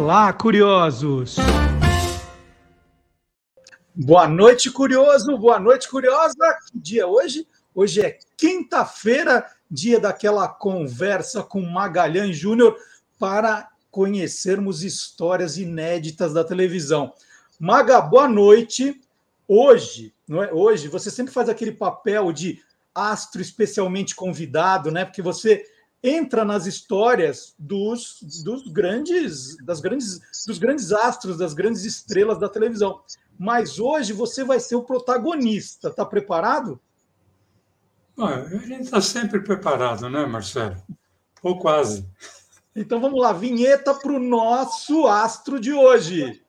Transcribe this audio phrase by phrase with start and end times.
[0.00, 1.34] Olá, curiosos!
[3.92, 5.36] Boa noite, curioso!
[5.36, 6.56] Boa noite, curiosa!
[6.70, 7.48] Que dia hoje?
[7.74, 12.76] Hoje é quinta-feira, dia daquela conversa com Magalhães Júnior
[13.18, 17.12] para conhecermos histórias inéditas da televisão.
[17.58, 19.00] Maga, boa noite.
[19.48, 20.52] Hoje, não é?
[20.52, 22.62] Hoje você sempre faz aquele papel de
[22.94, 25.04] astro especialmente convidado, né?
[25.04, 25.64] Porque você
[26.02, 32.48] entra nas histórias dos, dos grandes das grandes dos grandes astros, das grandes estrelas da
[32.48, 33.00] televisão.
[33.38, 35.88] Mas hoje você vai ser o protagonista.
[35.88, 36.80] Está preparado?
[38.16, 40.76] a gente está sempre preparado, né, Marcelo?
[41.42, 42.04] Ou quase.
[42.74, 46.42] Então vamos lá, vinheta para o nosso astro de hoje.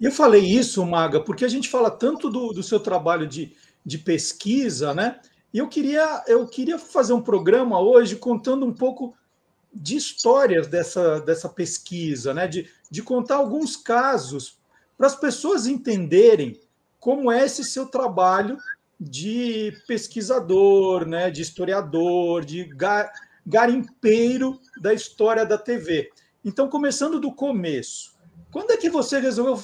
[0.00, 3.54] E eu falei isso, Maga, porque a gente fala tanto do, do seu trabalho de,
[3.84, 5.20] de pesquisa, né?
[5.52, 9.14] E eu queria, eu queria fazer um programa hoje contando um pouco
[9.72, 12.48] de histórias dessa, dessa pesquisa, né?
[12.48, 14.58] De, de contar alguns casos
[14.96, 16.58] para as pessoas entenderem
[16.98, 18.56] como é esse seu trabalho
[18.98, 21.30] de pesquisador, né?
[21.30, 23.12] De historiador, de gar,
[23.46, 26.10] garimpeiro da história da TV.
[26.42, 28.09] Então, começando do começo.
[28.50, 29.56] Quando é que você resolveu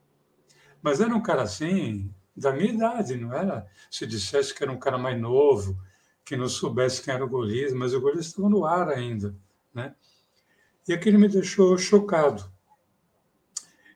[0.81, 3.65] mas era um cara assim, da minha idade, não era?
[3.89, 5.79] Se dissesse que era um cara mais novo,
[6.25, 9.33] que não soubesse quem era o Golias, mas o Golias estava no ar ainda,
[9.73, 9.95] né?
[10.85, 12.53] E aquilo me deixou chocado.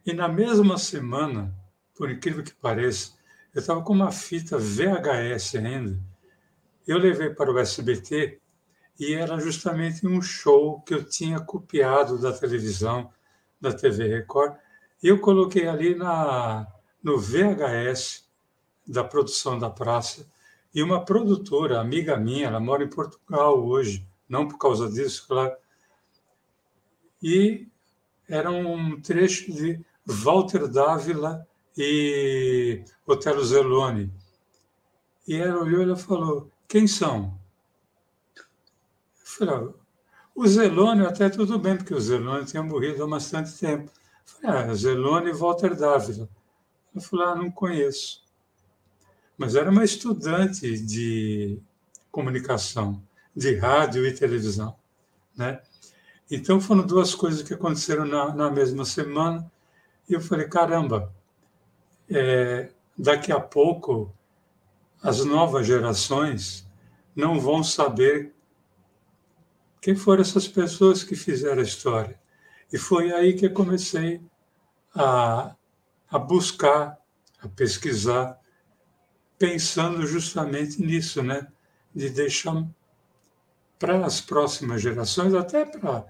[0.06, 1.54] E na mesma semana,
[1.96, 3.14] por incrível que pareça,
[3.54, 6.00] eu estava com uma fita VHS ainda.
[6.88, 8.40] Eu levei para o SBT
[9.00, 13.12] e era justamente um show que eu tinha copiado da televisão,
[13.60, 14.56] da TV Record,
[15.02, 16.68] e eu coloquei ali na,
[17.02, 18.28] no VHS
[18.86, 20.30] da produção da praça,
[20.74, 25.56] e uma produtora, amiga minha, ela mora em Portugal hoje, não por causa disso, claro,
[27.22, 27.68] e
[28.28, 31.48] era um trecho de Walter Dávila
[31.78, 34.12] e Otelo Zeloni.
[35.28, 37.40] E ela olhou e ela falou: Quem são?
[38.36, 38.44] Eu
[39.24, 39.74] falei: ah,
[40.34, 43.92] O Zeloni até tudo bem, porque o Zeloni tinha morrido há bastante tempo.
[43.92, 46.28] Eu falei: Ah, Zeloni e Walter Dávila.
[46.96, 48.24] Eu falei: Ah, não conheço.
[49.38, 51.62] Mas era uma estudante de
[52.12, 53.02] comunicação,
[53.36, 54.76] de rádio e televisão.
[55.38, 55.62] Né?
[56.30, 59.50] Então foram duas coisas que aconteceram na, na mesma semana
[60.10, 61.14] e eu falei, caramba,
[62.10, 64.12] é, daqui a pouco
[65.02, 66.68] as novas gerações
[67.16, 68.34] não vão saber
[69.80, 72.20] quem foram essas pessoas que fizeram a história.
[72.74, 74.22] E foi aí que eu comecei
[74.94, 75.56] a,
[76.10, 76.98] a buscar,
[77.42, 78.38] a pesquisar,
[79.38, 81.48] pensando justamente nisso, né?
[81.96, 82.68] De deixar
[83.78, 86.06] para as próximas gerações, até para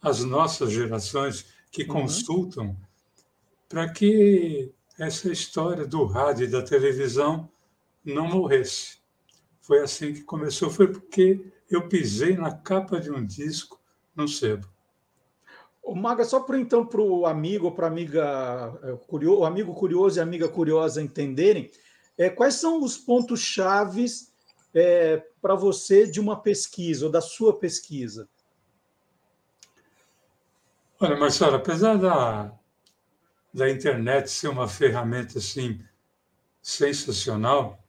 [0.00, 1.88] as nossas gerações que uhum.
[1.88, 2.76] consultam
[3.70, 7.48] para que essa história do rádio e da televisão
[8.04, 8.98] não morresse.
[9.60, 13.80] Foi assim que começou, foi porque eu pisei na capa de um disco
[14.14, 14.68] no sebo.
[15.84, 19.72] O Maga, só para então para o amigo ou para amiga é, curioso, o amigo
[19.72, 21.70] curioso e amiga curiosa entenderem,
[22.18, 24.32] é, quais são os pontos chaves
[24.74, 28.28] é, para você de uma pesquisa ou da sua pesquisa?
[30.98, 32.59] Olha, Marcelo, apesar da,
[33.52, 35.80] da internet ser uma ferramenta assim
[36.62, 37.82] sensacional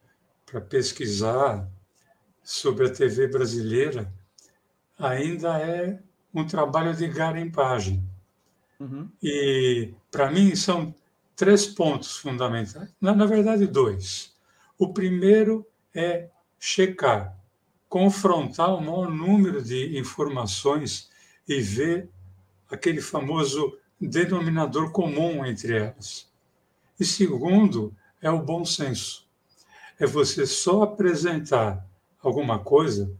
[0.44, 1.68] para pesquisar
[2.42, 4.12] sobre a TV brasileira,
[4.98, 6.00] ainda é
[6.34, 8.02] um trabalho de garimpagem.
[8.80, 9.08] Uhum.
[9.22, 10.94] E, para mim, são
[11.36, 12.92] três pontos fundamentais.
[13.00, 14.36] Na, na verdade, dois.
[14.78, 16.28] O primeiro é
[16.58, 17.36] checar,
[17.88, 21.10] confrontar o maior número de informações
[21.46, 22.08] e ver
[22.70, 26.30] aquele famoso denominador comum entre elas.
[26.98, 29.26] E segundo, é o bom senso.
[29.98, 31.86] É você só apresentar
[32.20, 33.12] alguma coisa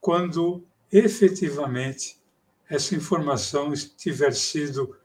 [0.00, 2.20] quando efetivamente
[2.68, 4.96] essa informação tiver sido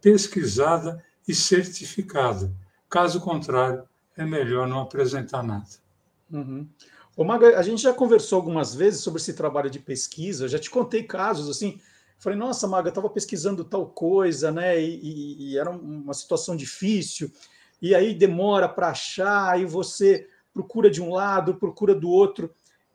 [0.00, 2.52] pesquisada e certificada.
[2.88, 3.84] Caso contrário,
[4.16, 5.68] é melhor não apresentar nada.
[6.30, 6.68] Uhum.
[7.16, 10.70] Ô, Maga, a gente já conversou algumas vezes sobre esse trabalho de pesquisa, já te
[10.70, 11.80] contei casos assim.
[12.18, 14.80] Falei, nossa, Maga, estava pesquisando tal coisa, né?
[14.80, 17.30] E, e, e, era uma situação difícil,
[17.80, 22.52] e aí demora para achar, e você procura de um lado, procura do outro.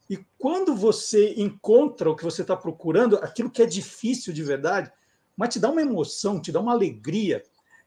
[0.09, 4.91] E quando você encontra o que você está procurando, aquilo que é difícil de verdade,
[5.37, 7.43] mas te dá uma emoção, te dá uma alegria.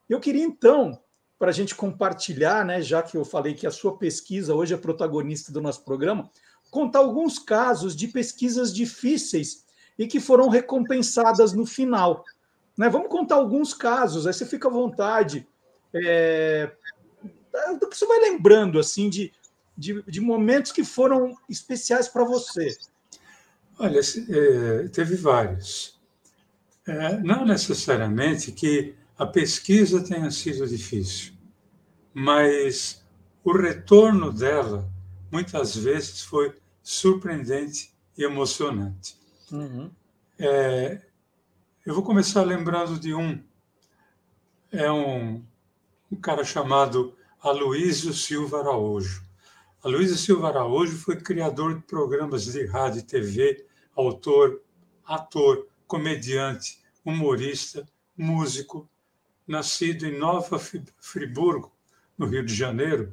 [0.08, 0.98] Eu queria então,
[1.38, 4.76] para a gente compartilhar, né, já que eu falei que a sua pesquisa hoje é
[4.76, 6.30] protagonista do nosso programa,
[6.70, 9.63] contar alguns casos de pesquisas difíceis
[9.98, 12.24] e que foram recompensadas no final.
[12.76, 12.88] Né?
[12.88, 15.46] Vamos contar alguns casos, aí você fica à vontade.
[15.94, 16.72] É,
[17.90, 19.32] você vai lembrando assim de
[19.76, 22.76] de, de momentos que foram especiais para você?
[23.78, 26.00] Olha, é, teve vários.
[26.86, 31.32] É, não necessariamente que a pesquisa tenha sido difícil,
[32.12, 33.04] mas
[33.42, 34.88] o retorno dela
[35.30, 39.16] muitas vezes foi surpreendente e emocionante.
[39.52, 39.90] Uhum.
[40.38, 41.00] É,
[41.84, 43.42] eu vou começar lembrando de um.
[44.72, 45.44] É um,
[46.10, 49.22] um cara chamado Aloísio Silva Araújo.
[49.84, 54.62] A Luísa Silva Araújo foi criador de programas de rádio e TV, autor,
[55.04, 57.86] ator, comediante, humorista,
[58.16, 58.88] músico,
[59.46, 61.70] nascido em Nova Friburgo,
[62.16, 63.12] no Rio de Janeiro,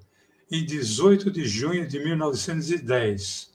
[0.50, 3.51] em 18 de junho de 1910.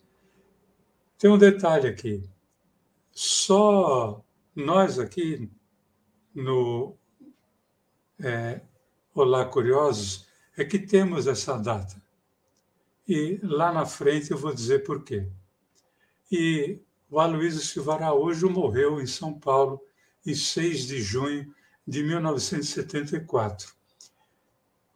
[1.17, 2.23] Tem um detalhe aqui.
[3.19, 4.23] Só
[4.55, 5.51] nós aqui
[6.35, 6.95] no
[8.21, 8.61] é,
[9.15, 11.97] Olá Curiosos é que temos essa data
[13.09, 15.27] e lá na frente eu vou dizer por quê.
[16.31, 16.79] E
[17.09, 19.81] o Aloysio Silva Araújo morreu em São Paulo
[20.27, 21.55] em 6 de junho
[21.89, 23.73] de 1974.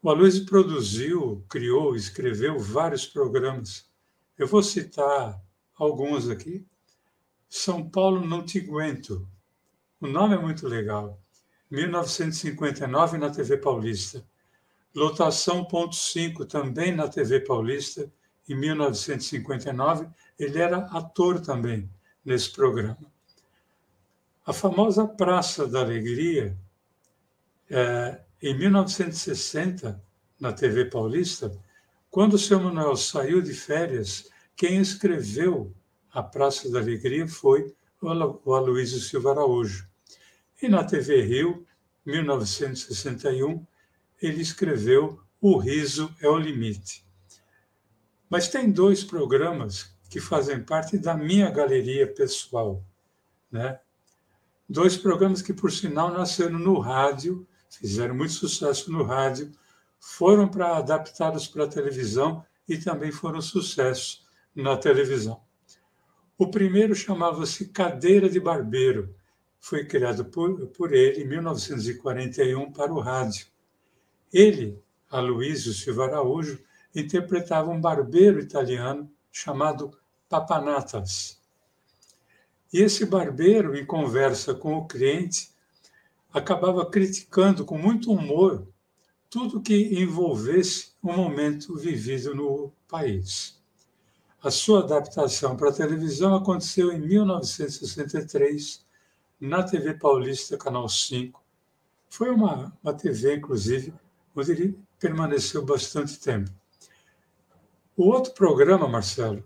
[0.03, 3.91] O Aloysio produziu, criou, escreveu vários programas.
[4.37, 5.43] Eu vou citar
[5.75, 6.69] alguns aqui.
[7.51, 9.29] São Paulo Não Te Aguento.
[10.01, 11.21] O nome é muito legal.
[11.69, 14.25] 1959 na TV Paulista.
[14.95, 18.11] Lotação ponto 5, também na TV Paulista,
[18.49, 21.91] em 1959, ele era ator também
[22.25, 22.99] nesse programa.
[24.47, 26.57] A famosa Praça da Alegria,
[27.69, 30.01] é, em 1960,
[30.39, 31.53] na TV Paulista,
[32.11, 35.75] quando o seu Manuel saiu de férias, quem escreveu
[36.13, 39.89] a Praça da Alegria foi o Aloysio Silva Araújo.
[40.61, 41.67] E na TV Rio,
[42.05, 43.65] 1961,
[44.21, 47.05] ele escreveu O Riso é o Limite.
[48.29, 52.85] Mas tem dois programas que fazem parte da minha galeria pessoal,
[53.51, 53.81] né?
[54.69, 59.51] Dois programas que, por sinal, nasceram no rádio, fizeram muito sucesso no rádio,
[59.99, 64.25] foram para adaptados para a televisão e também foram sucesso
[64.55, 65.41] na televisão.
[66.41, 69.15] O primeiro chamava-se Cadeira de Barbeiro,
[69.59, 73.47] foi criado por, por ele em 1941 para o rádio.
[74.33, 76.59] Ele, Aloysio Silva Araújo,
[76.97, 79.91] interpretava um barbeiro italiano chamado
[80.31, 81.39] Papanatas.
[82.73, 85.51] E esse barbeiro, em conversa com o cliente,
[86.33, 88.67] acabava criticando com muito humor
[89.29, 93.60] tudo que envolvesse o momento vivido no país.
[94.43, 98.83] A sua adaptação para a televisão aconteceu em 1963,
[99.39, 101.45] na TV Paulista, Canal 5.
[102.09, 103.93] Foi uma, uma TV, inclusive,
[104.35, 106.51] onde ele permaneceu bastante tempo.
[107.95, 109.45] O outro programa, Marcelo,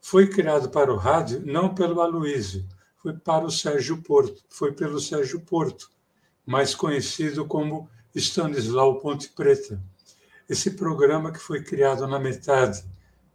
[0.00, 2.66] foi criado para o rádio não pelo Aloísio,
[2.96, 5.90] foi para o Sérgio Porto, foi pelo Sérgio Porto,
[6.46, 9.78] mais conhecido como Stanislau Ponte Preta.
[10.48, 12.82] Esse programa que foi criado na metade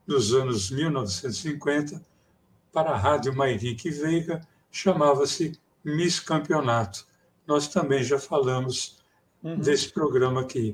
[0.06, 2.04] dos anos 1950
[2.72, 7.06] para a Rádio Mairique Veiga chamava-se Miss Campeonato.
[7.48, 8.98] Nós também já falamos
[9.44, 9.58] uhum.
[9.58, 10.74] desse programa aqui.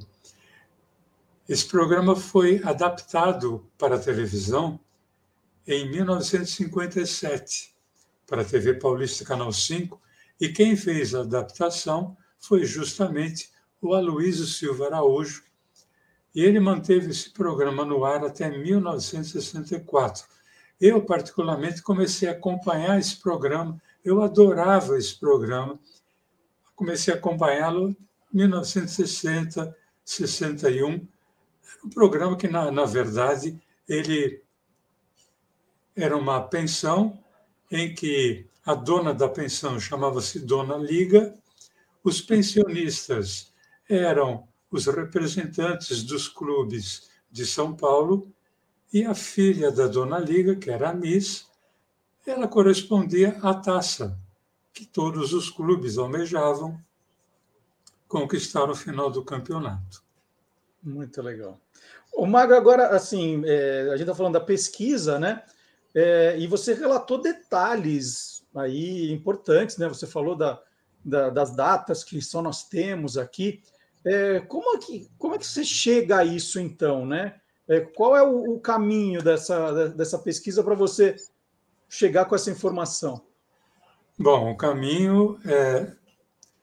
[1.48, 4.80] Esse programa foi adaptado para a televisão
[5.68, 7.76] em 1957
[8.26, 10.02] para a TV Paulista Canal 5
[10.40, 15.44] e quem fez a adaptação foi justamente o Aloysio Silva Araújo
[16.34, 20.26] e ele manteve esse programa no ar até 1964.
[20.80, 25.80] Eu, particularmente, comecei a acompanhar esse programa, eu adorava esse programa.
[26.76, 27.98] Comecei a acompanhá-lo em
[28.34, 31.08] 1960, 61.
[31.84, 34.42] um programa que, na, na verdade, ele
[35.96, 37.20] era uma pensão
[37.70, 41.36] em que a dona da pensão chamava-se Dona Liga,
[42.04, 43.54] os pensionistas
[43.90, 48.34] eram os representantes dos clubes de São Paulo
[48.94, 51.46] e a filha da Dona Liga, que era a Miss,
[52.26, 54.18] ela correspondia à taça
[54.74, 56.80] que todos os clubes almejavam
[58.08, 60.04] conquistar no final do campeonato.
[60.82, 61.60] Muito legal.
[62.14, 65.44] O Mago, agora, assim, é, a gente está falando da pesquisa, né?
[65.94, 69.88] É, e você relatou detalhes aí importantes, né?
[69.88, 70.62] Você falou da,
[71.04, 73.62] da, das datas que só nós temos aqui.
[74.06, 77.40] É, como, é que, como é que você chega a isso, então, né?
[77.68, 81.16] É, qual é o, o, caminho dessa, dessa pesquisa para você
[81.88, 83.24] chegar com essa informação?
[84.18, 85.94] Bom, o caminho é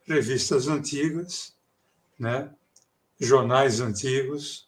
[0.05, 1.55] revistas antigas,
[2.17, 2.51] né?
[3.19, 4.67] jornais antigos,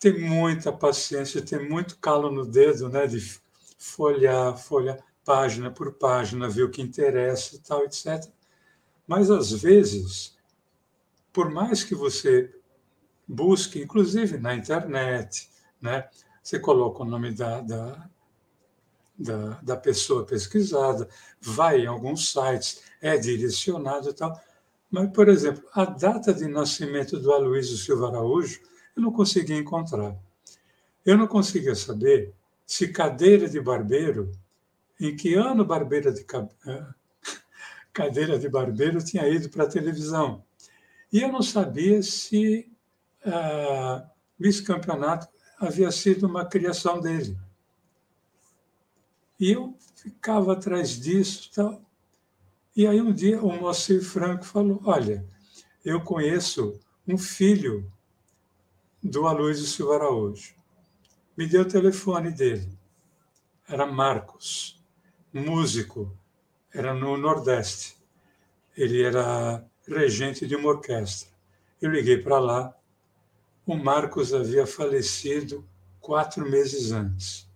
[0.00, 3.06] ter muita paciência, ter muito calo no dedo, né?
[3.06, 3.20] de
[3.78, 8.24] folhear, folhear página por página, ver o que interessa, tal, etc.
[9.06, 10.36] Mas às vezes,
[11.32, 12.54] por mais que você
[13.26, 15.48] busque, inclusive na internet,
[15.80, 16.08] né,
[16.42, 18.08] você coloca o nome da, da,
[19.18, 21.08] da, da pessoa pesquisada,
[21.40, 24.38] vai em alguns sites, é direcionado e tal.
[24.90, 28.60] Mas, por exemplo, a data de nascimento do Aloysio Silva Araújo,
[28.94, 30.16] eu não conseguia encontrar.
[31.04, 32.34] Eu não conseguia saber
[32.66, 34.30] se cadeira de barbeiro,
[35.00, 36.24] em que ano barbeira de
[37.92, 40.44] cadeira de barbeiro tinha ido para a televisão.
[41.12, 42.72] E eu não sabia se
[43.26, 45.28] uh, vice-campeonato
[45.58, 47.38] havia sido uma criação dele.
[49.38, 51.50] E eu ficava atrás disso.
[51.54, 51.82] Tal.
[52.74, 55.24] E aí um dia o Moacir Franco falou, olha,
[55.84, 57.92] eu conheço um filho
[59.02, 60.62] do Aloysio Silva Araújo
[61.36, 62.78] me deu o telefone dele.
[63.68, 64.80] Era Marcos,
[65.32, 66.16] músico,
[66.72, 67.96] era no Nordeste.
[68.76, 71.28] Ele era regente de uma orquestra.
[71.80, 72.74] Eu liguei para lá.
[73.66, 75.64] O Marcos havia falecido
[76.00, 77.48] quatro meses antes.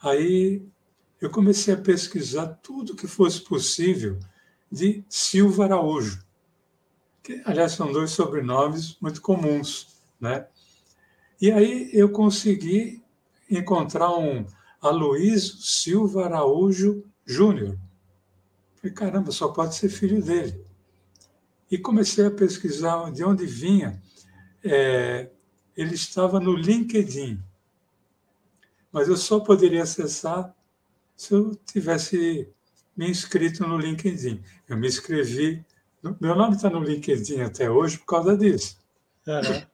[0.00, 0.62] Aí
[1.20, 4.18] eu comecei a pesquisar tudo que fosse possível
[4.70, 6.24] de Silva Araújo,
[7.22, 10.46] que, aliás, são dois sobrenomes muito comuns, né?
[11.40, 13.02] E aí eu consegui
[13.50, 14.46] encontrar um
[14.80, 17.78] Aloísio Silva Araújo Júnior.
[18.76, 20.63] Falei, caramba, só pode ser filho dele.
[21.74, 24.00] E comecei a pesquisar de onde vinha.
[24.62, 25.28] É,
[25.76, 27.42] ele estava no LinkedIn.
[28.92, 30.54] Mas eu só poderia acessar
[31.16, 32.48] se eu tivesse
[32.96, 34.40] me inscrito no LinkedIn.
[34.68, 35.66] Eu me inscrevi.
[36.20, 38.78] Meu nome está no LinkedIn até hoje por causa disso.
[39.26, 39.66] Uhum.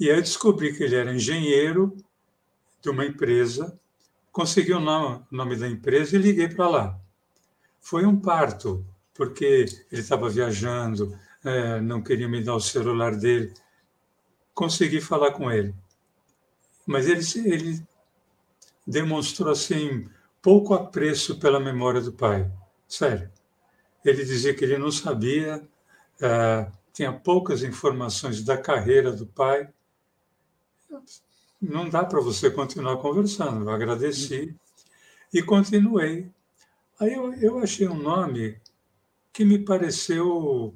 [0.00, 1.94] E aí eu descobri que ele era engenheiro
[2.80, 3.78] de uma empresa,
[4.32, 7.00] consegui o nome, o nome da empresa e liguei para lá.
[7.78, 13.52] Foi um parto, porque ele estava viajando, é, não queria me dar o celular dele.
[14.54, 15.74] Consegui falar com ele.
[16.86, 17.86] Mas ele, ele
[18.86, 20.08] demonstrou assim
[20.40, 22.50] pouco apreço pela memória do pai.
[22.88, 23.30] Sério.
[24.04, 25.66] Ele dizia que ele não sabia,
[26.20, 29.68] é, tinha poucas informações da carreira do pai
[31.60, 33.68] não dá para você continuar conversando.
[33.68, 34.54] Eu agradeci
[35.32, 36.30] e continuei.
[36.98, 38.58] Aí eu, eu achei um nome
[39.36, 40.74] que me pareceu,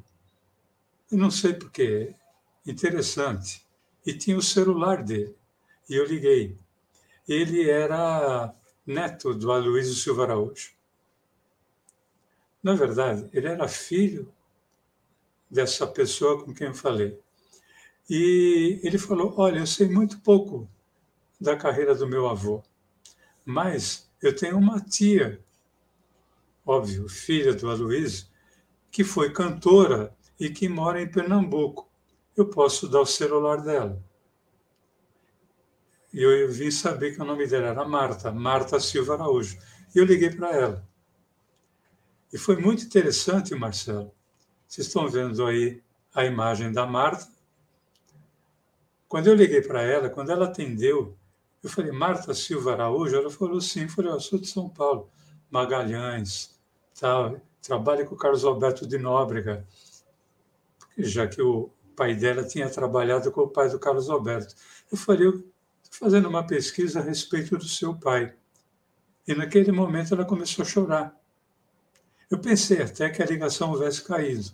[1.10, 2.14] eu não sei porquê,
[2.66, 3.66] interessante.
[4.04, 5.34] E tinha o celular dele.
[5.88, 6.58] E eu liguei.
[7.26, 8.54] Ele era
[8.86, 10.72] neto do Aloysio Silva Araújo.
[12.62, 14.30] Na verdade, ele era filho
[15.50, 17.18] dessa pessoa com quem eu falei.
[18.10, 20.68] E ele falou: Olha, eu sei muito pouco
[21.40, 22.62] da carreira do meu avô,
[23.42, 25.42] mas eu tenho uma tia,
[26.66, 28.29] óbvio, filha do Aloysio,
[28.90, 31.88] que foi cantora e que mora em Pernambuco.
[32.36, 34.02] Eu posso dar o celular dela.
[36.12, 39.58] E eu vim saber que o nome dela era Marta, Marta Silva Araújo.
[39.94, 40.88] E eu liguei para ela.
[42.32, 44.12] E foi muito interessante, Marcelo.
[44.66, 45.82] Vocês estão vendo aí
[46.14, 47.28] a imagem da Marta.
[49.08, 51.16] Quando eu liguei para ela, quando ela atendeu,
[51.62, 53.16] eu falei, Marta Silva Araújo?
[53.16, 53.82] Ela falou sim.
[53.82, 55.10] Eu falei, eu sou de São Paulo,
[55.50, 56.58] Magalhães,
[56.98, 57.40] tal.
[57.62, 59.66] Trabalho com o Carlos Alberto de Nóbrega,
[60.98, 64.54] já que o pai dela tinha trabalhado com o pai do Carlos Alberto.
[64.90, 65.44] Eu falei, estou
[65.90, 68.34] fazendo uma pesquisa a respeito do seu pai.
[69.26, 71.20] E naquele momento ela começou a chorar.
[72.30, 74.50] Eu pensei até que a ligação houvesse caído.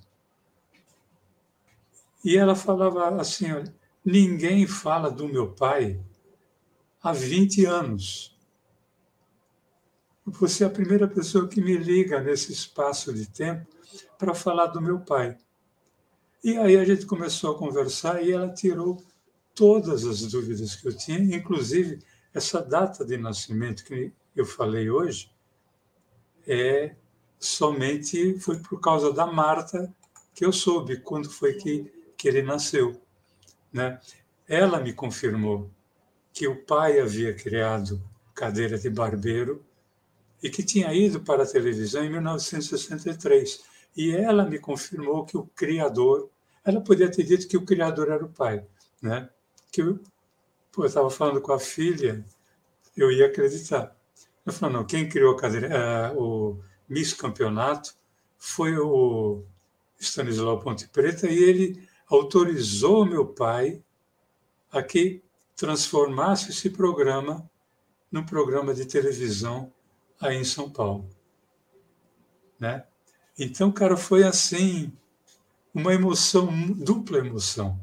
[2.25, 6.01] E ela falava assim: olha, ninguém fala do meu pai
[7.03, 8.36] há 20 anos.
[10.29, 13.65] Você é a primeira pessoa que me liga nesse espaço de tempo
[14.19, 15.39] para falar do meu pai.
[16.43, 19.01] E aí a gente começou a conversar e ela tirou
[19.55, 22.01] todas as dúvidas que eu tinha, inclusive
[22.35, 25.31] essa data de nascimento que eu falei hoje,
[26.45, 26.97] é
[27.39, 29.95] somente foi por causa da Marta
[30.35, 33.01] que eu soube quando foi que, que ele nasceu.
[33.73, 34.01] Né?
[34.49, 35.71] Ela me confirmou
[36.33, 38.03] que o pai havia criado
[38.35, 39.65] cadeira de barbeiro
[40.43, 43.65] e que tinha ido para a televisão em 1963.
[43.97, 46.31] E ela me confirmou que o criador,
[46.65, 48.65] ela podia ter dito que o criador era o pai,
[49.01, 49.29] né?
[49.73, 50.01] Que eu
[50.85, 52.25] estava falando com a filha,
[52.97, 53.97] eu ia acreditar.
[54.45, 57.95] Eu falei, não, quem criou cadeira, uh, o Miss Campeonato
[58.39, 59.43] foi o
[59.99, 63.83] Stanislau Ponte Preta e ele autorizou meu pai
[64.71, 65.23] a que
[65.57, 67.51] transformasse esse programa
[68.13, 69.73] num programa de televisão
[70.21, 71.09] aí em São Paulo.
[72.59, 72.85] Né?
[73.39, 74.93] Então, cara, foi assim
[75.75, 77.79] uma emoção, dupla emoção.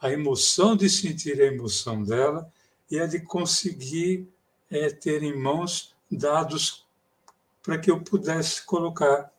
[0.00, 2.50] A emoção de sentir a emoção dela
[2.90, 4.28] e a de conseguir
[4.70, 6.86] é, ter em mãos dados
[7.62, 9.30] para que eu pudesse colocar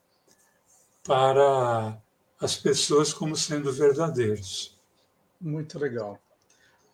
[1.03, 1.97] para
[2.39, 4.77] as pessoas como sendo verdadeiros.
[5.39, 6.19] Muito legal.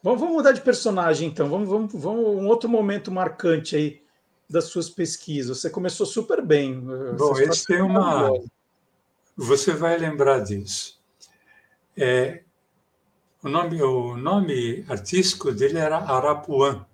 [0.02, 1.50] Vamos, vamos mudar de personagem, então.
[1.50, 4.03] Vamos, vamos, vamos um outro momento marcante aí
[4.50, 5.60] das suas pesquisas.
[5.60, 6.80] Você começou super bem.
[7.18, 8.32] Bom, esse tem uma.
[9.36, 11.02] Você vai lembrar disso.
[11.98, 12.44] É,
[13.44, 16.86] o, nome, o nome artístico dele era Arapuã.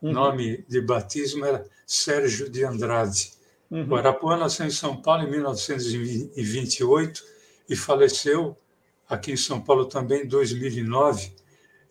[0.00, 0.12] O uhum.
[0.12, 3.32] nome de batismo era Sérgio de Andrade.
[3.70, 3.88] Uhum.
[3.90, 7.24] O Arapuã nasceu em São Paulo em 1928
[7.68, 8.56] e faleceu
[9.08, 11.32] aqui em São Paulo também em 2009.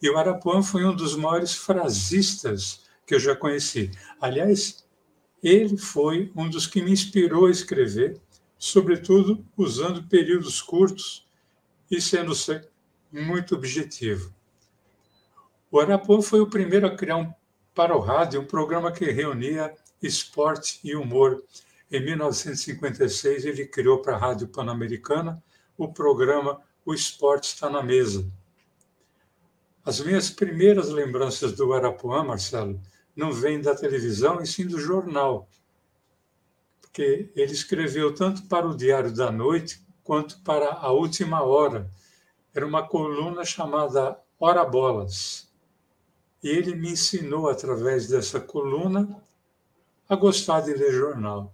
[0.01, 3.91] E o Arapuã foi um dos maiores frasistas que eu já conheci.
[4.19, 4.82] Aliás,
[5.43, 8.19] ele foi um dos que me inspirou a escrever,
[8.57, 11.27] sobretudo usando períodos curtos
[11.91, 12.33] e sendo
[13.11, 14.33] muito objetivo.
[15.69, 17.33] O Arapuã foi o primeiro a criar um,
[17.75, 21.43] para o rádio um programa que reunia esporte e humor
[21.93, 25.43] em 1956, ele criou para a Rádio Pan-Americana
[25.77, 28.27] o programa O Esporte Está na Mesa.
[29.85, 32.81] As minhas primeiras lembranças do Arapuã, Marcelo,
[33.15, 35.47] não vêm da televisão, e sim do jornal.
[36.81, 41.89] Porque ele escreveu tanto para o Diário da Noite quanto para a Última Hora.
[42.53, 45.49] Era uma coluna chamada Hora Bolas.
[46.43, 49.21] E ele me ensinou, através dessa coluna,
[50.09, 51.53] a gostar de ler jornal.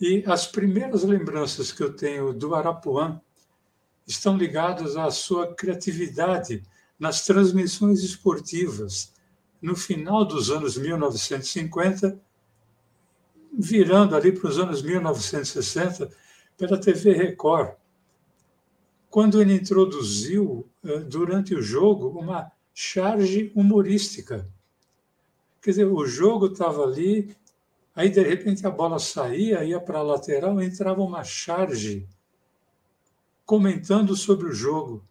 [0.00, 3.20] E as primeiras lembranças que eu tenho do Arapuã
[4.06, 6.62] estão ligadas à sua criatividade
[6.98, 9.12] nas transmissões esportivas
[9.62, 12.20] no final dos anos 1950,
[13.52, 16.10] virando ali para os anos 1960
[16.58, 17.76] pela TV Record,
[19.08, 24.48] quando ele introduziu eh, durante o jogo uma charge humorística.
[25.60, 27.36] Quer dizer, o jogo estava ali
[27.94, 32.08] Aí, de repente, a bola saía, ia para a lateral, entrava uma charge
[33.44, 35.04] comentando sobre o jogo.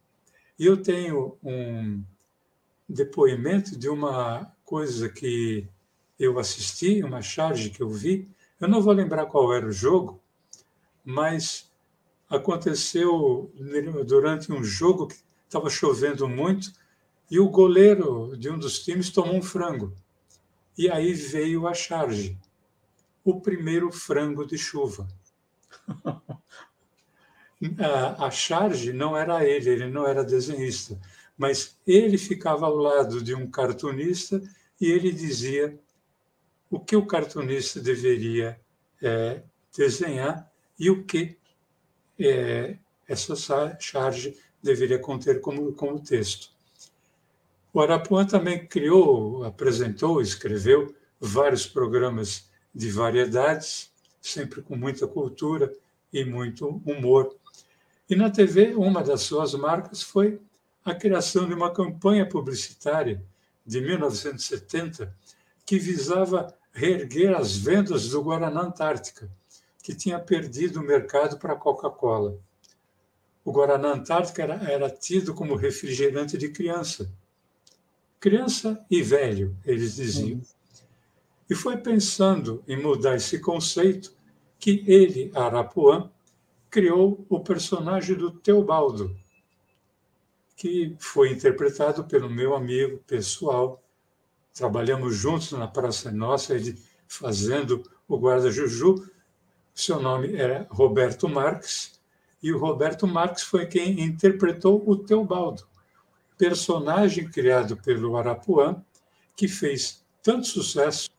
[0.58, 2.04] E eu tenho um
[2.92, 5.68] depoimento de uma coisa que
[6.20, 8.30] eu assisti, uma charge que eu vi.
[8.60, 10.22] Eu não vou lembrar qual era o jogo,
[11.04, 11.72] mas
[12.30, 13.52] aconteceu
[14.06, 16.72] durante um jogo que estava chovendo muito
[17.30, 19.94] e o goleiro de um dos times tomou um frango.
[20.78, 22.38] E aí veio a charge
[23.24, 25.08] o primeiro frango de chuva.
[28.18, 31.00] a, charge não era ele, ele não era desenhista,
[31.42, 34.40] mas ele ficava ao lado de um cartunista
[34.80, 35.76] e ele dizia
[36.70, 38.62] o que o cartunista deveria
[39.02, 39.42] é,
[39.76, 41.36] desenhar e o que
[42.20, 42.78] é,
[43.08, 46.52] essa charge deveria conter como, como texto.
[47.74, 55.74] O Arapuã também criou, apresentou, escreveu vários programas de variedades, sempre com muita cultura
[56.14, 57.36] e muito humor.
[58.08, 60.40] E na TV, uma das suas marcas foi
[60.84, 63.24] a criação de uma campanha publicitária
[63.66, 65.16] de 1970
[65.66, 69.30] que visava reerguer as vendas do Guaraná Antártica,
[69.84, 72.40] que tinha perdido o mercado para a Coca-Cola.
[73.44, 77.12] O Guaraná Antártica era, era tido como refrigerante de criança.
[78.20, 80.42] Criança e velho, eles diziam.
[81.50, 84.14] E foi pensando em mudar esse conceito
[84.60, 86.10] que ele, Arapuã,
[86.70, 89.20] criou o personagem do Teobaldo,
[90.62, 93.84] que foi interpretado pelo meu amigo pessoal.
[94.54, 99.10] Trabalhamos juntos na Praça Nossa, ele fazendo o guarda-juju.
[99.74, 102.00] Seu nome era Roberto Marques,
[102.44, 105.64] e o Roberto Marques foi quem interpretou o Teobaldo,
[106.38, 108.86] personagem criado pelo Arapuã,
[109.36, 111.10] que fez tanto sucesso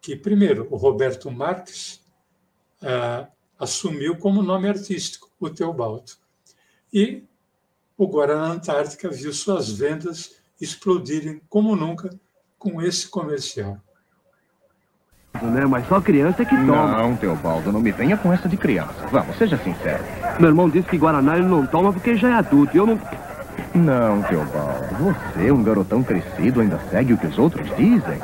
[0.00, 2.04] que, primeiro, o Roberto Marques
[2.82, 6.10] ah, assumiu como nome artístico o Teobaldo.
[6.92, 7.29] E
[8.00, 12.08] o Guaraná Antártica viu suas vendas explodirem como nunca
[12.58, 13.76] com esse comercial.
[15.42, 15.66] Né?
[15.66, 16.96] Mas só criança é que toma.
[16.96, 19.06] Não, Teobaldo, não me venha com essa de criança.
[19.12, 20.02] Vamos, seja sincero.
[20.38, 22.74] Meu irmão disse que Guaraná ele não toma porque já é adulto.
[22.74, 22.98] Eu não.
[23.74, 24.86] Não, Teobaldo.
[24.98, 28.18] Você, um garotão crescido, ainda segue o que os outros dizem?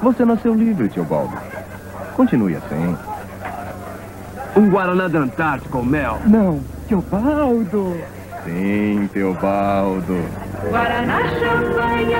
[0.00, 1.36] Você nasceu livre, Teobaldo.
[2.14, 2.96] Continue assim.
[4.54, 6.20] Um Guaraná da Antártica, o mel?
[6.26, 7.94] Não, Teobaldo.
[8.44, 10.14] Sim, Teobaldo.
[10.70, 12.14] Guaraná, champanhe.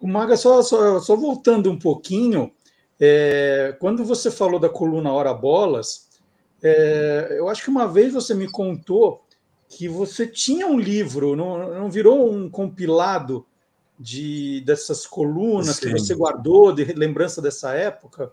[0.00, 2.52] O Maga, só, só, só voltando um pouquinho,
[3.00, 6.08] é, quando você falou da coluna Hora Bolas,
[6.62, 9.24] é, eu acho que uma vez você me contou
[9.68, 13.44] que você tinha um livro, não, não virou um compilado
[13.98, 15.88] de dessas colunas Sim.
[15.88, 18.32] que você guardou de lembrança dessa época?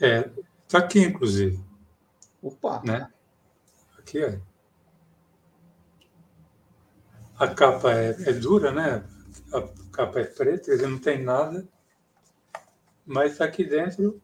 [0.00, 0.28] É,
[0.66, 1.58] está aqui, inclusive.
[2.42, 2.82] Opa!
[2.84, 3.10] Né?
[3.98, 4.38] Aqui, é.
[7.38, 9.04] A capa é, é dura, né?
[9.52, 9.60] A
[9.92, 11.68] capa é preta, ele não tem nada.
[13.04, 14.22] Mas está aqui dentro.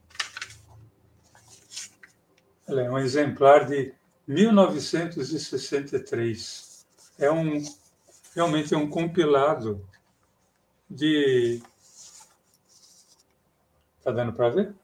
[2.67, 3.95] Ela é um exemplar de
[4.27, 6.87] 1963.
[7.19, 7.63] É um
[8.35, 9.87] realmente é um compilado
[10.89, 11.63] de.
[14.03, 14.75] Tá dando para ver?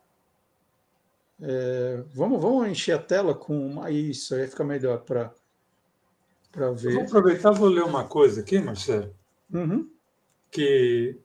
[1.41, 5.33] É, vamos, vamos encher a tela com uma, isso, aí fica melhor para
[6.73, 6.95] ver.
[6.95, 9.15] Vou aproveitar vou ler uma coisa aqui, Marcelo,
[9.53, 9.89] uhum.
[10.51, 11.17] que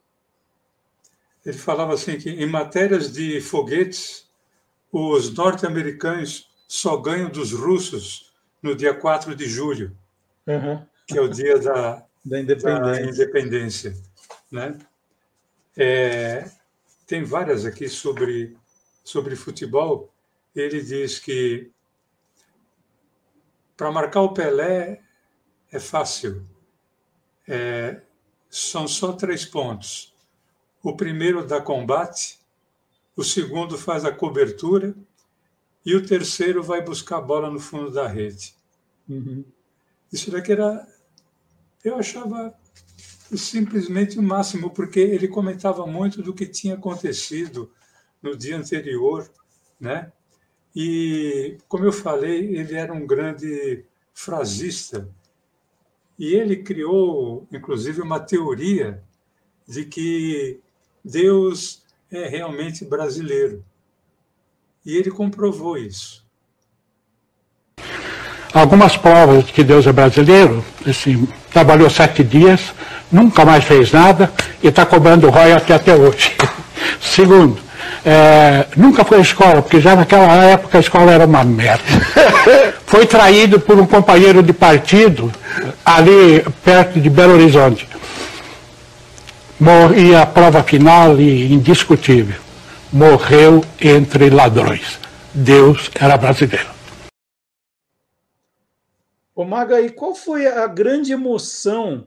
[1.46, 4.30] ele falava assim que em matérias de foguetes,
[4.92, 9.98] os norte-americanos só ganham dos russos no dia 4 de julho,
[10.46, 10.86] uhum.
[11.08, 12.82] que é o dia da, da independência.
[12.82, 14.14] Da independência
[14.54, 14.78] né?
[15.76, 16.48] É,
[17.08, 18.56] tem várias aqui sobre
[19.04, 20.14] sobre futebol,
[20.56, 21.72] ele diz que
[23.76, 25.02] para marcar o Pelé
[25.72, 26.46] é fácil.
[27.48, 28.02] É,
[28.50, 30.16] são só três pontos.
[30.82, 32.40] O primeiro dá combate,
[33.16, 34.96] o segundo faz a cobertura
[35.86, 38.56] e o terceiro vai buscar a bola no fundo da rede.
[39.10, 39.44] Uhum.
[40.12, 40.88] Isso daqui era.
[41.84, 42.54] Eu achava
[43.36, 47.72] simplesmente o máximo, porque ele comentava muito do que tinha acontecido
[48.24, 49.30] no dia anterior,
[49.80, 50.12] né?
[50.76, 55.08] E, como eu falei, ele era um grande frasista
[56.18, 59.04] e ele criou, inclusive, uma teoria
[59.68, 60.60] de que
[61.04, 63.64] Deus é realmente brasileiro.
[64.86, 66.24] E ele comprovou isso.
[68.54, 72.74] Algumas provas de que Deus é brasileiro, assim, trabalhou sete dias,
[73.12, 74.32] nunca mais fez nada
[74.62, 76.36] e está cobrando royalty até hoje.
[77.02, 77.60] Segundo,
[78.06, 81.84] é, nunca foi à escola, porque já naquela época a escola era uma merda.
[82.86, 85.32] Foi traído por um companheiro de partido
[85.84, 87.88] ali perto de Belo Horizonte.
[89.96, 92.40] E a prova final e indiscutível.
[92.92, 95.00] Morreu entre ladrões.
[95.34, 96.68] Deus era brasileiro.
[99.34, 102.06] Ô Maga, e qual foi a grande emoção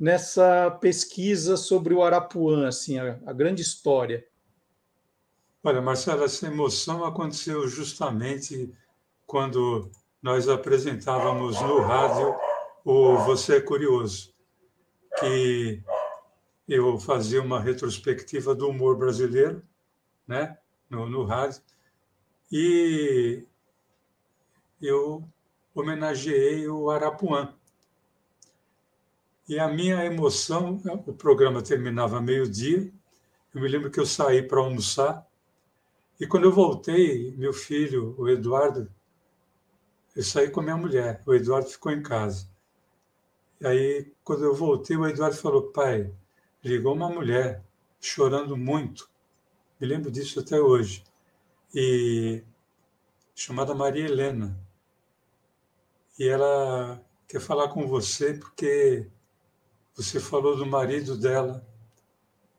[0.00, 4.24] nessa pesquisa sobre o Arapuã, assim, a, a grande história?
[5.66, 8.70] Olha, Marcelo, essa emoção aconteceu justamente
[9.26, 12.36] quando nós apresentávamos no rádio
[12.84, 14.34] o Você é Curioso,
[15.18, 15.82] que
[16.68, 19.62] eu fazia uma retrospectiva do humor brasileiro,
[20.28, 20.58] né,
[20.90, 21.62] no, no rádio,
[22.52, 23.42] e
[24.82, 25.26] eu
[25.74, 27.54] homenageei o Arapuã.
[29.48, 32.92] E a minha emoção, o programa terminava meio-dia,
[33.54, 35.26] eu me lembro que eu saí para almoçar,
[36.20, 38.90] e quando eu voltei, meu filho, o Eduardo,
[40.14, 42.48] eu saí com a minha mulher, o Eduardo ficou em casa.
[43.60, 46.12] E aí, quando eu voltei, o Eduardo falou: pai,
[46.62, 47.64] ligou uma mulher
[48.00, 49.08] chorando muito.
[49.80, 51.04] Me lembro disso até hoje.
[51.74, 52.44] E
[53.34, 54.56] chamada Maria Helena.
[56.18, 59.10] E ela quer falar com você porque
[59.94, 61.66] você falou do marido dela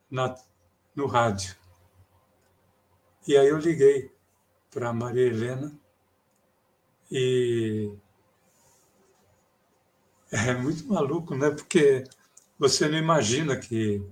[0.10, 0.36] na,
[0.96, 1.56] no rádio.
[3.28, 4.12] E aí eu liguei
[4.70, 5.74] para Maria Helena
[7.12, 7.92] e
[10.32, 11.50] é muito maluco, né?
[11.50, 12.04] Porque
[12.60, 14.06] você não imagina que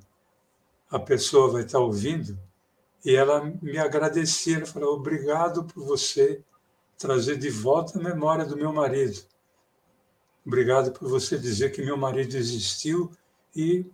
[0.89, 2.39] a pessoa vai estar ouvindo
[3.06, 6.41] e ela me agradecia, ela falou, obrigado por você
[6.97, 9.21] trazer de volta a memória do meu marido.
[10.45, 13.12] Obrigado por você dizer que meu marido existiu
[13.56, 13.86] e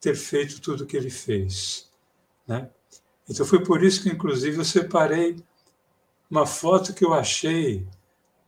[0.00, 1.90] ter feito tudo o que ele fez.
[2.46, 2.70] Né?
[3.30, 5.36] Então foi por isso que, inclusive, eu separei
[6.28, 7.86] uma foto que eu achei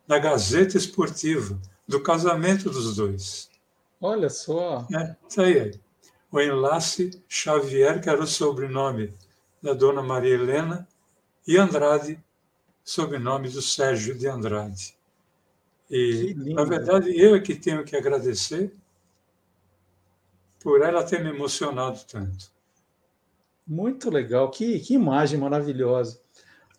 [0.09, 3.49] na Gazeta Esportiva do casamento dos dois.
[4.01, 4.85] Olha só.
[4.93, 5.79] É, tá aí.
[6.33, 9.15] O enlace Xavier, que era o sobrenome
[9.63, 10.89] da dona Maria Helena,
[11.47, 12.21] e Andrade,
[12.83, 14.97] sobrenome do Sérgio de Andrade.
[15.89, 18.75] E, na verdade, eu é que tenho que agradecer
[20.61, 22.51] por ela ter me emocionado tanto.
[23.73, 26.21] Muito legal, que, que imagem maravilhosa.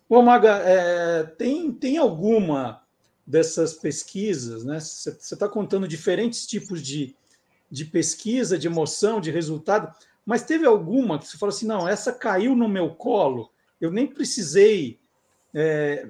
[0.08, 2.84] Ô, Maga, é, tem, tem alguma
[3.26, 4.78] dessas pesquisas, né?
[4.78, 7.16] Você está contando diferentes tipos de,
[7.68, 9.92] de pesquisa, de emoção, de resultado,
[10.24, 14.06] mas teve alguma que você falou assim: não, essa caiu no meu colo, eu nem
[14.06, 15.00] precisei
[15.52, 16.06] é,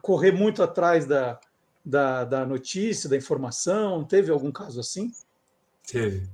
[0.00, 1.40] correr muito atrás da,
[1.84, 4.04] da, da notícia, da informação?
[4.04, 5.10] Teve algum caso assim?
[5.84, 6.28] Teve.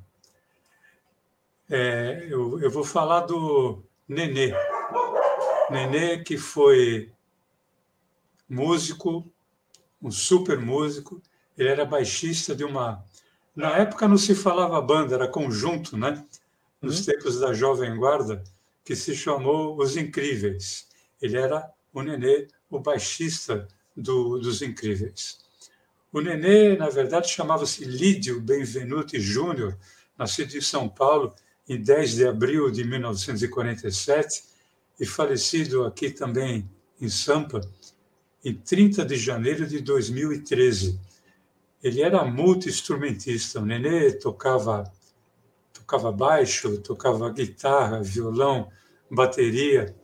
[1.70, 4.52] É, eu, eu vou falar do Nenê.
[5.70, 7.10] Nenê, que foi
[8.48, 9.32] músico,
[10.02, 11.22] um super músico,
[11.56, 13.04] ele era baixista de uma.
[13.56, 16.24] Na época não se falava banda, era conjunto, né?
[16.82, 17.04] Nos uhum.
[17.06, 18.44] tempos da Jovem Guarda,
[18.84, 20.86] que se chamou Os Incríveis.
[21.22, 25.38] Ele era o Nenê, o baixista do, dos Incríveis.
[26.12, 29.78] O Nenê, na verdade, chamava-se Lídio Benvenuti Júnior,
[30.18, 31.34] nascido em São Paulo
[31.68, 34.44] em 10 de abril de 1947
[35.00, 36.68] e falecido aqui também
[37.00, 37.60] em Sampa
[38.44, 41.00] em 30 de janeiro de 2013.
[41.82, 43.60] Ele era multi-instrumentista.
[43.60, 44.84] O Nenê tocava,
[45.72, 48.70] tocava baixo, tocava guitarra, violão,
[49.10, 49.94] bateria,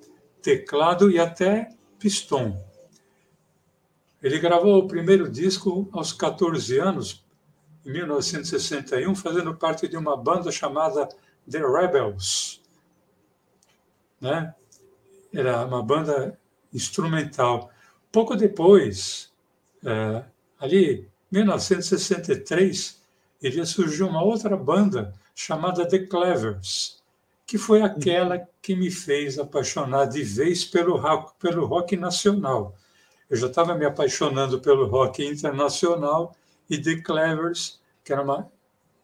[0.43, 1.69] teclado e até
[1.99, 2.59] pistão.
[4.23, 7.25] Ele gravou o primeiro disco aos 14 anos,
[7.85, 11.09] em 1961, fazendo parte de uma banda chamada
[11.49, 12.63] The Rebels.
[14.21, 14.55] Né?
[15.33, 16.39] Era uma banda
[16.73, 17.71] instrumental.
[18.11, 19.33] Pouco depois,
[19.85, 20.25] é,
[20.59, 23.01] ali, 1963,
[23.43, 27.03] iria surgir uma outra banda chamada The Clevers,
[27.47, 32.77] que foi aquela que me fez apaixonar de vez pelo rock, pelo rock nacional.
[33.29, 36.37] Eu já estava me apaixonando pelo rock internacional
[36.69, 38.51] e The Clevers, que era uma,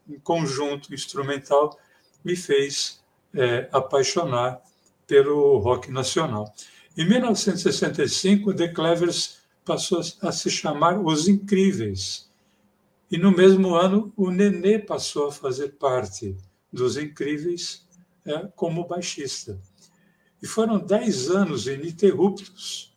[0.07, 1.77] um conjunto instrumental,
[2.23, 3.01] me fez
[3.33, 4.61] é, apaixonar
[5.05, 6.53] pelo rock nacional.
[6.97, 12.29] Em 1965, The Clevers passou a se chamar Os Incríveis.
[13.09, 16.35] E no mesmo ano, o Nenê passou a fazer parte
[16.71, 17.87] dos Incríveis
[18.25, 19.59] é, como baixista.
[20.41, 22.95] E foram dez anos ininterruptos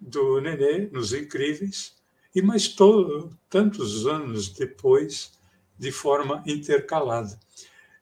[0.00, 1.96] do Nenê nos Incríveis,
[2.34, 2.74] e mais
[3.48, 5.32] tantos anos depois,
[5.76, 7.38] de forma intercalada.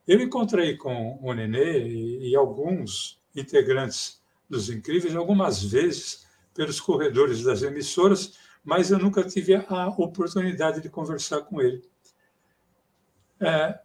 [0.07, 7.43] Eu encontrei com o Nenê e, e alguns integrantes dos Incríveis algumas vezes pelos corredores
[7.43, 11.83] das emissoras, mas eu nunca tive a oportunidade de conversar com ele.
[13.41, 13.79] É,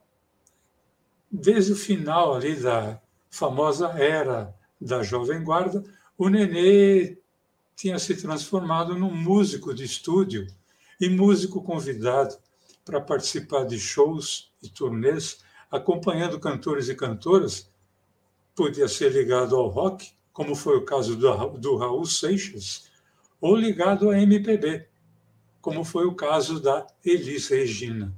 [1.30, 5.84] desde o final ali da famosa era da Jovem Guarda,
[6.18, 7.18] o Nenê
[7.76, 10.46] tinha se transformado num músico de estúdio
[11.00, 12.38] e músico convidado
[12.86, 15.40] para participar de shows e turnês
[15.72, 17.72] acompanhando cantores e cantoras,
[18.54, 22.90] podia ser ligado ao rock como foi o caso do, do Raul Seixas,
[23.40, 24.88] ou ligado à MPB,
[25.62, 28.14] como foi o caso da Elis Regina.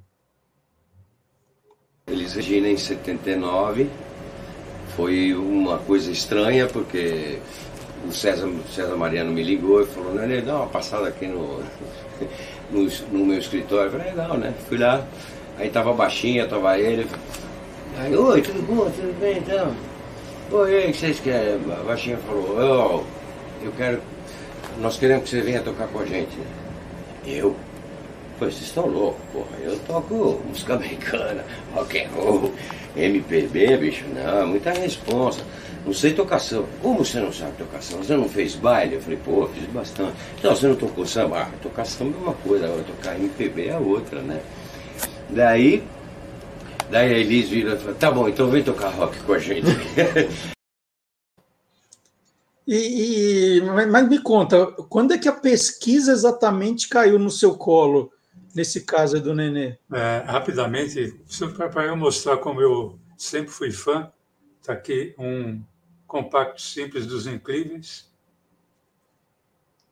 [2.08, 3.90] Elis Regina, em 79,
[4.96, 7.40] foi uma coisa estranha, porque
[8.08, 11.60] o César, César Mariano me ligou e falou, Nenê, dá uma passada aqui no,
[12.70, 13.88] no, no, meu escritório.
[13.88, 14.54] Eu falei, legal, né?
[14.68, 15.08] Fui lá,
[15.58, 17.08] aí tava baixinha, tava ele.
[17.98, 18.90] Aí, oi, tudo bom?
[18.92, 19.74] Tudo bem então?
[20.52, 21.56] Oi, o que vocês querem?
[21.72, 23.04] A baixinha falou, eu,
[23.64, 24.02] eu quero.
[24.80, 26.38] Nós queremos que você venha tocar com a gente.
[27.26, 27.56] Eu?
[28.40, 29.58] Pô, vocês estão loucos, porra.
[29.64, 32.52] Eu toco música americana, rock and roll,
[32.96, 34.06] MPB, bicho.
[34.16, 35.42] Não, muita responsa.
[35.86, 36.68] Não sei samba.
[36.82, 38.04] Como você não sabe samba?
[38.04, 38.96] Você não fez baile?
[38.96, 40.14] Eu falei, pô, fiz bastante.
[40.42, 41.40] Não, você não tocou samba?
[41.40, 41.50] Ah,
[42.18, 44.40] é uma coisa, agora tocar MPB é outra, né?
[45.34, 45.84] Daí,
[46.92, 49.68] daí a Elis vira e fala, tá bom, então vem tocar rock com a gente.
[52.66, 58.10] E, e, mas me conta, quando é que a pesquisa exatamente caiu no seu colo,
[58.56, 59.78] nesse caso do Nenê?
[59.92, 61.20] É, rapidamente,
[61.74, 64.10] para eu mostrar como eu sempre fui fã,
[64.62, 65.62] está aqui um
[66.08, 68.10] compacto simples dos Incríveis,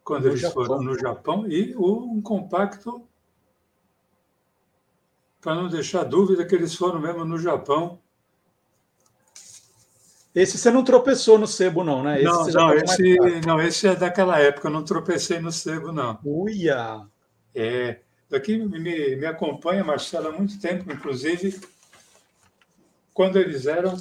[0.01, 0.65] quando no eles Japão.
[0.65, 3.05] foram no Japão, e um compacto,
[5.41, 7.99] para não deixar dúvida, que eles foram mesmo no Japão.
[10.33, 12.21] Esse você não tropeçou no sebo, não, né?
[12.21, 16.19] Esse não, não, esse, não, esse é daquela época, eu não tropecei no sebo, não.
[16.23, 17.05] Uia!
[17.53, 17.99] É,
[18.29, 21.59] daqui me, me acompanha, Marcelo, há muito tempo, inclusive,
[23.13, 23.97] quando eles eram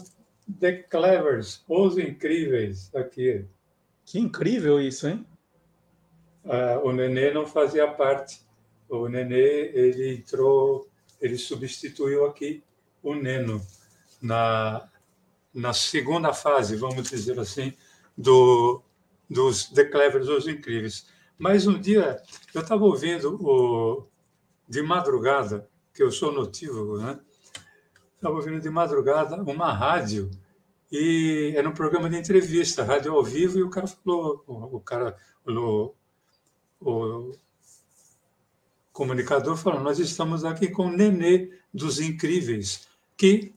[0.60, 3.44] The Clevers, Os Incríveis, aqui.
[4.04, 5.26] Que incrível isso, hein?
[6.44, 8.40] Ah, o Nenê não fazia parte.
[8.88, 10.89] O Nenê, ele entrou,
[11.20, 12.62] ele substituiu aqui
[13.02, 13.64] o Neno
[14.20, 14.88] na,
[15.52, 17.72] na segunda fase, vamos dizer assim,
[18.16, 18.82] do,
[19.28, 21.06] dos The Clevers, Os Incríveis.
[21.38, 22.22] Mas um dia,
[22.54, 24.06] eu estava ouvindo o,
[24.68, 27.18] de madrugada, que eu sou notívago, né?
[28.14, 30.30] estava ouvindo de madrugada uma rádio
[30.92, 34.80] e era um programa de entrevista, rádio ao vivo, e o cara falou, o, o
[34.80, 35.94] cara, o,
[36.80, 37.32] o
[38.92, 43.52] comunicador falou, nós estamos aqui com o Nenê dos Incríveis, que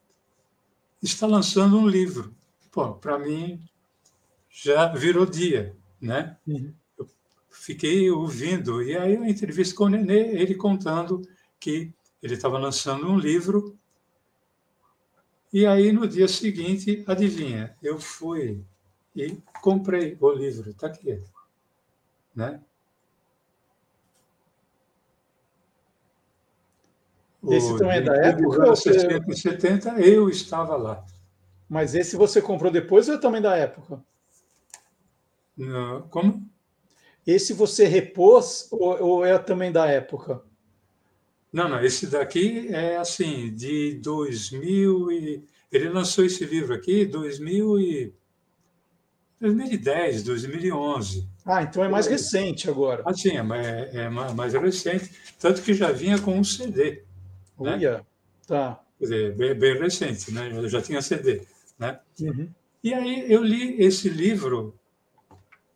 [1.01, 2.33] está lançando um livro.
[2.71, 3.59] Pô, para mim
[4.49, 6.37] já virou dia, né?
[6.47, 6.73] Uhum.
[6.97, 7.07] Eu
[7.49, 11.21] fiquei ouvindo, e aí a entrevista com o Nenê, ele contando
[11.59, 11.91] que
[12.21, 13.77] ele estava lançando um livro
[15.53, 18.65] e aí, no dia seguinte, adivinha, eu fui
[19.15, 21.21] e comprei o livro, está aqui.
[22.35, 22.59] Né?
[27.49, 28.69] Esse também é da época?
[28.69, 31.05] Ou 60 e 70, eu estava lá.
[31.67, 34.03] Mas esse você comprou depois ou é também da época?
[35.57, 36.47] Não, como?
[37.25, 40.43] Esse você repôs ou, ou é também da época?
[41.51, 45.43] Não, não, esse daqui é assim, de 2000 e...
[45.71, 48.13] Ele lançou esse livro aqui em 2000 e...
[49.39, 51.27] 2010, 2011.
[51.45, 53.03] Ah, então é mais recente agora.
[53.05, 57.03] Ah, sim, é, é mais recente, tanto que já vinha com um CD.
[57.71, 58.05] Olha, né?
[58.47, 58.83] tá.
[58.99, 60.49] Quer dizer, bem, bem, recente, né?
[60.51, 61.45] Eu já tinha CD,
[61.77, 61.99] né?
[62.21, 62.49] Uhum.
[62.83, 64.77] E aí eu li esse livro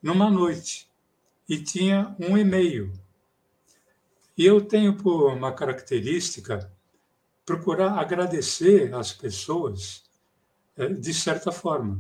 [0.01, 0.87] numa noite
[1.47, 2.91] e tinha um e-mail
[4.37, 6.71] e eu tenho por uma característica
[7.43, 10.03] procurar agradecer às pessoas,
[10.75, 11.99] é, de certa forma,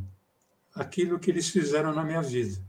[0.75, 2.61] aquilo que eles fizeram na minha vida.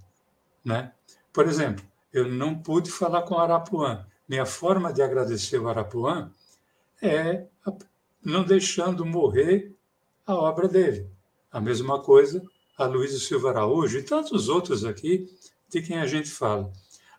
[0.65, 0.91] Né?
[1.31, 4.07] Por exemplo, eu não pude falar com o Arapuã.
[4.27, 6.33] Minha forma de agradecer o Arapuã
[7.03, 7.47] é
[8.25, 9.75] não deixando morrer
[10.27, 11.09] a obra dele.
[11.51, 12.43] A mesma coisa
[12.79, 15.29] a Luísa Silva Araújo e tantos outros aqui
[15.69, 16.73] de quem a gente fala.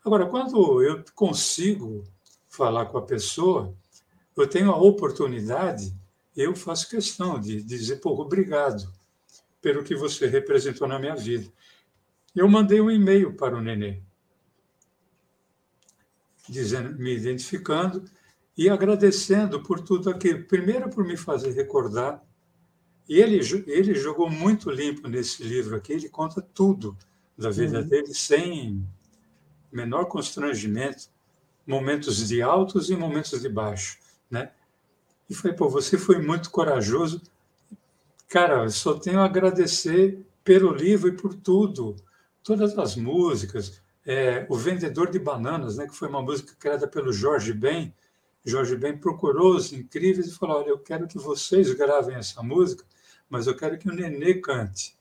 [0.04, 2.06] Agora, quando eu consigo
[2.48, 3.76] falar com a pessoa,
[4.38, 5.94] eu tenho a oportunidade,
[6.36, 8.90] eu faço questão de dizer, pô, obrigado
[9.62, 11.52] pelo que você representou na minha vida.
[12.34, 14.02] Eu mandei um e-mail para o Nenê,
[16.48, 18.06] dizendo, me identificando
[18.60, 20.44] e agradecendo por tudo aquilo.
[20.44, 22.22] Primeiro, por me fazer recordar.
[23.08, 26.98] E ele, ele jogou muito limpo nesse livro aqui, ele conta tudo
[27.38, 27.88] da vida uhum.
[27.88, 28.86] dele sem
[29.72, 31.08] menor constrangimento
[31.66, 33.98] momentos de altos e momentos de baixo,
[34.30, 34.52] né?
[35.30, 37.22] E foi, pô, você foi muito corajoso.
[38.28, 41.96] Cara, eu só tenho a agradecer pelo livro e por tudo,
[42.44, 47.14] todas as músicas, é, o Vendedor de Bananas, né, que foi uma música criada pelo
[47.14, 47.94] Jorge Ben.
[48.46, 52.86] Jorge Ben procurou os incríveis e falou: Olha, eu quero que vocês gravem essa música,
[53.30, 54.98] mas eu quero que o Nenê cante.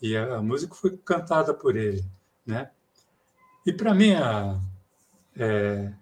[0.00, 2.04] E a, a música foi cantada por ele,
[2.44, 2.70] né?
[3.64, 4.60] E para mim, a,
[5.36, 5.92] é,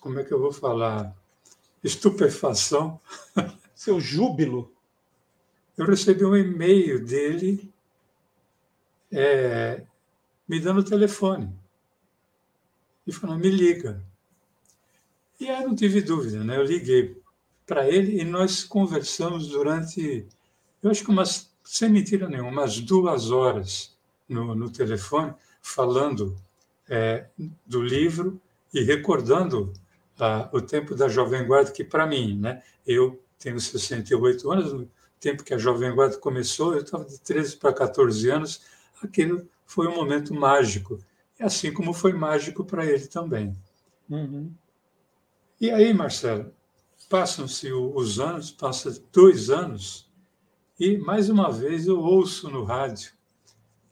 [0.00, 1.16] como é que eu vou falar?
[1.82, 3.00] Estupefação.
[3.74, 4.72] Seu júbilo.
[5.76, 7.72] Eu recebi um e-mail dele
[9.12, 9.84] é,
[10.48, 11.54] me dando o telefone.
[13.06, 14.02] E falando, me liga.
[15.38, 16.56] E aí não tive dúvida, né?
[16.56, 17.20] Eu liguei
[17.66, 20.26] para ele e nós conversamos durante,
[20.82, 23.96] eu acho que umas, sem mentira nenhuma, umas duas horas
[24.28, 26.36] no, no telefone, falando
[26.88, 27.26] é,
[27.66, 28.40] do livro
[28.72, 29.72] e recordando
[30.18, 34.88] ah, o tempo da Jovem Guarda, que para mim, né, eu tenho 68 anos, no
[35.20, 38.62] tempo que a Jovem Guarda começou, eu estava de 13 para 14 anos,
[39.02, 40.98] aquilo foi um momento mágico,
[41.38, 43.54] assim como foi mágico para ele também.
[44.08, 44.52] Uhum.
[45.58, 46.52] E aí, Marcelo,
[47.08, 50.06] passam-se os anos, passa dois anos,
[50.78, 53.12] e mais uma vez eu ouço no rádio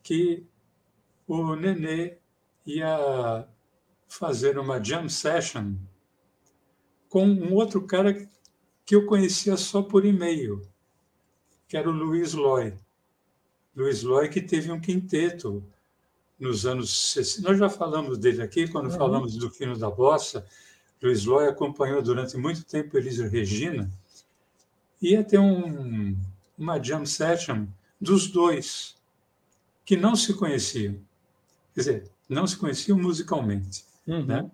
[0.03, 0.47] que
[1.27, 2.19] o Nenê
[2.67, 3.49] ia
[4.07, 5.75] fazer uma jam session
[7.09, 8.29] com um outro cara
[8.85, 10.61] que eu conhecia só por e-mail,
[11.67, 12.75] que era o Luiz Loy.
[13.75, 15.65] Luiz Loy que teve um quinteto
[16.39, 17.49] nos anos 60.
[17.49, 18.99] Nós já falamos dele aqui, quando uhum.
[18.99, 20.47] falamos do Fino da Bossa.
[21.05, 23.91] Luiz Loy acompanhou durante muito tempo Elisa Regina.
[25.03, 26.17] Ia ter um,
[26.57, 27.67] uma jam session
[28.01, 28.97] dos dois,
[29.85, 30.95] que não se conheciam.
[31.75, 33.85] Quer dizer, não se conheciam musicalmente.
[34.07, 34.25] Uhum.
[34.25, 34.51] Né?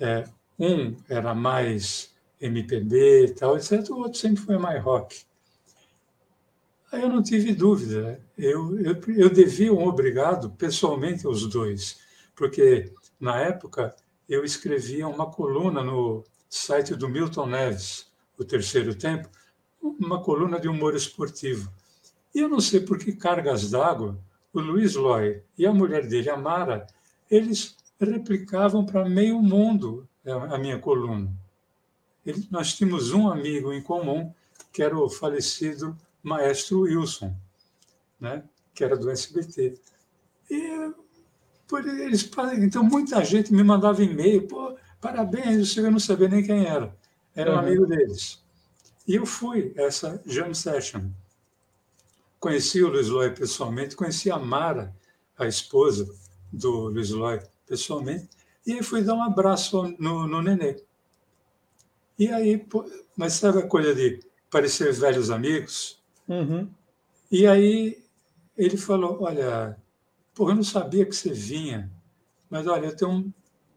[0.00, 0.28] É,
[0.58, 2.10] um era mais
[2.40, 3.88] MPB e tal, etc.
[3.90, 5.24] O outro sempre foi mais rock.
[6.90, 8.20] Aí eu não tive dúvida.
[8.36, 12.00] Eu, eu, eu devia um obrigado pessoalmente aos dois,
[12.34, 13.94] porque na época
[14.28, 19.28] eu escrevia uma coluna no site do Milton Neves, o Terceiro Tempo,
[19.80, 21.72] uma coluna de humor esportivo.
[22.34, 24.18] E eu não sei por que cargas d'água,
[24.52, 26.86] o Luiz Loy e a mulher dele, a Mara,
[27.30, 31.32] eles replicavam para meio mundo a minha coluna.
[32.24, 34.32] Ele, nós tínhamos um amigo em comum,
[34.72, 37.34] que era o falecido maestro Wilson,
[38.20, 38.42] né?
[38.74, 39.78] que era do SBT.
[40.50, 40.92] E
[41.66, 46.64] por eles, então muita gente me mandava e-mail, pô, parabéns, eu não sabia nem quem
[46.64, 46.96] era.
[47.34, 48.42] Era um amigo deles.
[49.06, 51.10] E eu fui essa jam session.
[52.40, 54.94] Conheci o Luiz Loy pessoalmente, conheci a Mara,
[55.38, 56.08] a esposa
[56.52, 58.28] do Luiz Loy, pessoalmente,
[58.66, 60.82] e aí fui dar um abraço no, no nenê.
[62.18, 62.66] E aí,
[63.16, 66.02] mas sabe a coisa de parecer velhos amigos?
[66.26, 66.68] Uhum.
[67.30, 68.02] E aí
[68.56, 69.76] ele falou: Olha,
[70.36, 71.90] porra, eu não sabia que você vinha,
[72.50, 73.32] mas olha, eu tenho, um,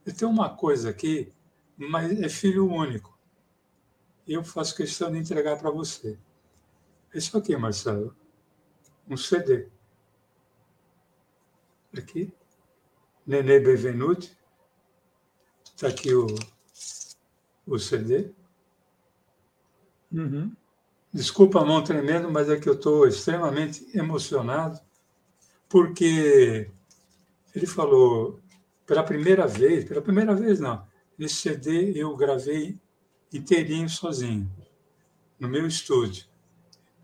[0.06, 1.32] eu tenho uma coisa aqui,
[1.78, 3.18] mas é filho único.
[4.28, 6.20] Eu faço questão de entregar para você.
[7.14, 8.14] Isso aqui, Marcelo,
[9.10, 9.70] um CD.
[11.98, 12.32] Aqui,
[13.26, 14.38] Nenê Benvenuti,
[15.64, 16.28] está aqui o,
[17.66, 18.32] o CD.
[20.12, 20.54] Uhum.
[21.12, 24.80] Desculpa a mão tremendo, mas é que eu estou extremamente emocionado,
[25.70, 26.70] porque
[27.56, 28.42] ele falou,
[28.86, 30.86] pela primeira vez, pela primeira vez não,
[31.18, 32.80] esse CD eu gravei
[33.32, 34.52] inteirinho sozinho,
[35.40, 36.26] no meu estúdio.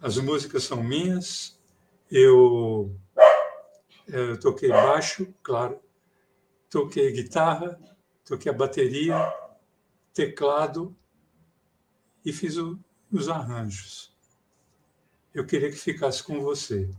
[0.02, 1.60] As músicas são minhas,
[2.10, 2.94] eu,
[4.08, 5.80] eu toquei baixo, claro,
[6.70, 7.80] toquei guitarra,
[8.26, 9.16] toquei a bateria,
[10.14, 10.96] teclado
[12.24, 12.80] e fiz o,
[13.12, 14.16] os arranjos.
[15.34, 16.90] Eu queria que ficasse com você.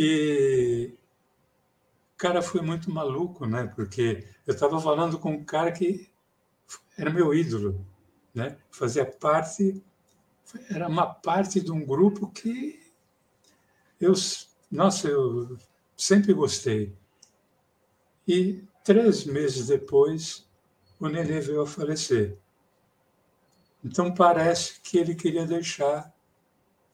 [0.00, 0.96] E
[2.16, 3.66] cara foi muito maluco, né?
[3.74, 6.08] Porque eu estava falando com um cara que
[6.96, 7.84] era meu ídolo,
[8.32, 8.56] né?
[8.70, 9.82] Fazia parte,
[10.70, 12.80] era uma parte de um grupo que
[14.00, 14.12] eu,
[14.70, 15.58] nossa, eu
[15.96, 16.96] sempre gostei.
[18.26, 20.48] E três meses depois,
[21.00, 22.38] o Nenê veio a falecer.
[23.84, 26.14] Então parece que ele queria deixar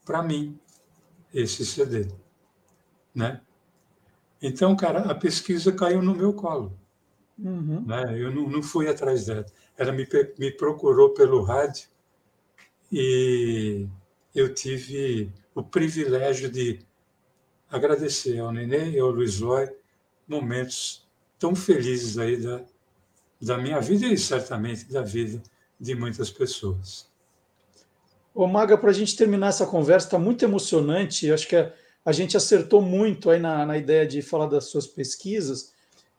[0.06, 0.58] para mim
[1.34, 2.08] esse CD,
[3.14, 3.40] né?
[4.42, 6.78] Então, cara, a pesquisa caiu no meu colo.
[7.38, 7.84] Uhum.
[7.86, 8.18] Né?
[8.18, 9.46] Eu não, não, fui atrás dela.
[9.76, 10.06] Ela me,
[10.38, 11.88] me procurou pelo rádio
[12.92, 13.86] e
[14.34, 16.80] eu tive o privilégio de
[17.70, 19.68] agradecer ao Nenê e ao Luiz Loy
[20.28, 21.08] momentos
[21.38, 22.62] tão felizes aí da,
[23.40, 25.42] da minha vida e certamente da vida
[25.78, 27.10] de muitas pessoas.
[28.34, 31.26] Ô Maga, para a gente terminar essa conversa, está muito emocionante.
[31.26, 31.72] Eu acho que a,
[32.04, 35.72] a, gente acertou muito aí na, na ideia de falar das suas pesquisas.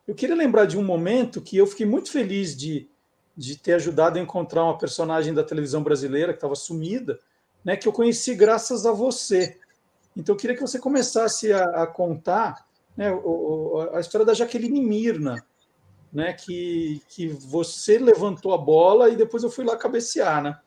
[0.07, 2.89] Eu queria lembrar de um momento que eu fiquei muito feliz de,
[3.35, 7.19] de ter ajudado a encontrar uma personagem da televisão brasileira que estava sumida,
[7.63, 9.57] né, que eu conheci graças a você.
[10.15, 12.65] Então, eu queria que você começasse a, a contar
[12.95, 15.45] né, o, a história da Jaqueline Mirna,
[16.13, 20.59] né, que, que você levantou a bola e depois eu fui lá cabecear, né?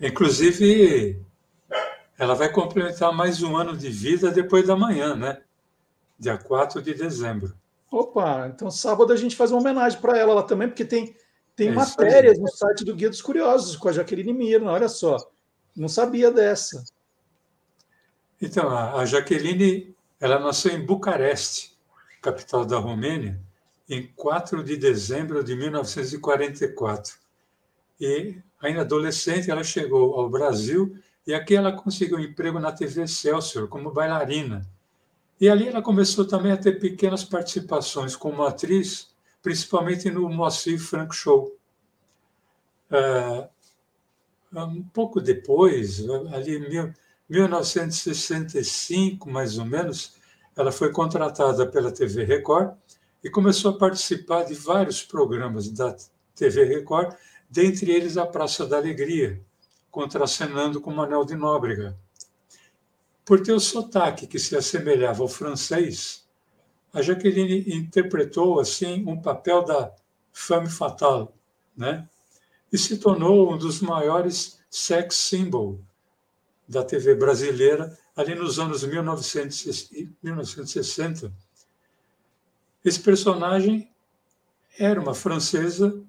[0.00, 1.20] Inclusive,
[2.18, 5.42] ela vai completar mais um ano de vida depois da manhã, né?
[6.18, 7.54] Dia 4 de dezembro.
[7.90, 11.16] Opa, então sábado a gente faz uma homenagem para ela lá também, porque tem,
[11.54, 15.16] tem é matérias no site do Guia dos Curiosos com a Jaqueline Mirna, olha só.
[15.76, 16.84] Não sabia dessa.
[18.40, 21.78] Então, a Jaqueline, ela nasceu em Bucareste,
[22.20, 23.40] capital da Romênia,
[23.88, 27.16] em 4 de dezembro de 1944.
[28.00, 30.96] E, ainda adolescente, ela chegou ao Brasil
[31.26, 34.66] e aqui ela conseguiu um emprego na TV Excelsior como bailarina.
[35.40, 39.08] E ali ela começou também a ter pequenas participações como atriz,
[39.42, 41.56] principalmente no Moacir Frank Show.
[42.90, 43.48] Uh,
[44.54, 46.94] um pouco depois, ali em
[47.28, 50.14] 1965, mais ou menos,
[50.54, 52.76] ela foi contratada pela TV Record
[53.24, 55.96] e começou a participar de vários programas da
[56.34, 57.16] TV Record,
[57.48, 59.40] dentre eles a Praça da Alegria,
[59.92, 61.96] contracenando com Manuel de Nóbrega.
[63.24, 66.26] Por ter o sotaque que se assemelhava ao francês,
[66.92, 69.94] a Jaqueline interpretou assim um papel da
[70.32, 71.28] femme fatale,
[71.76, 72.08] né?
[72.72, 75.78] E se tornou um dos maiores sex symbol
[76.66, 81.30] da TV brasileira ali nos anos 1960.
[82.82, 83.92] Esse personagem
[84.78, 86.02] era uma francesa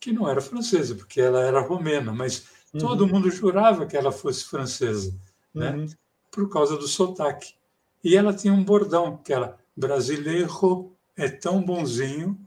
[0.00, 2.80] que não era francesa, porque ela era romena, mas uhum.
[2.80, 5.14] todo mundo jurava que ela fosse francesa,
[5.54, 5.72] né?
[5.72, 5.86] Uhum.
[6.30, 7.54] Por causa do sotaque.
[8.02, 12.38] E ela tinha um bordão, que era brasileiro é tão bonzinho.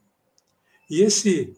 [0.89, 1.55] E esse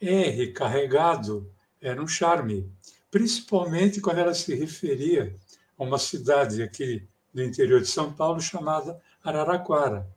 [0.00, 1.50] R carregado
[1.80, 2.70] era um charme,
[3.10, 5.36] principalmente quando ela se referia
[5.78, 10.08] a uma cidade aqui do interior de São Paulo chamada Araraquara.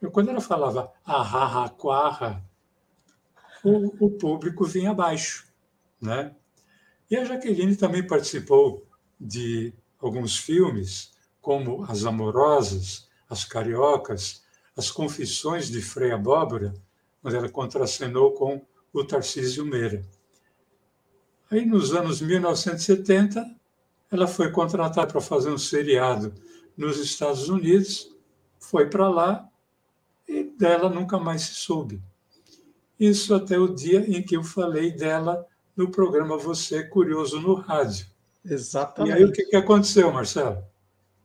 [0.00, 2.42] Eu, quando ela falava Araraquara,
[3.62, 5.46] o, o público vinha abaixo.
[6.00, 6.34] Né?
[7.10, 8.86] E a Jaqueline também participou
[9.18, 14.42] de alguns filmes, como As Amorosas, As Cariocas,
[14.76, 16.72] As Confissões de Frei Abóbora,
[17.22, 20.02] onde ela contracenou com o Tarcísio Meira.
[21.50, 23.44] Aí, nos anos 1970,
[24.10, 26.32] ela foi contratada para fazer um seriado
[26.76, 28.14] nos Estados Unidos,
[28.58, 29.48] foi para lá
[30.28, 32.00] e dela nunca mais se soube.
[32.98, 35.44] Isso até o dia em que eu falei dela
[35.80, 38.06] no programa Você Curioso no Rádio.
[38.44, 39.14] Exatamente.
[39.14, 40.62] E aí o que, que aconteceu, Marcelo?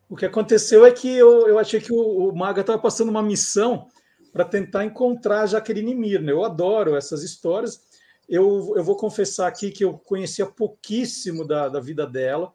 [0.09, 3.23] O que aconteceu é que eu, eu achei que o, o Maga estava passando uma
[3.23, 3.87] missão
[4.31, 6.31] para tentar encontrar a Jaqueline Mirna.
[6.31, 7.81] Eu adoro essas histórias.
[8.27, 12.53] Eu, eu vou confessar aqui que eu conhecia pouquíssimo da, da vida dela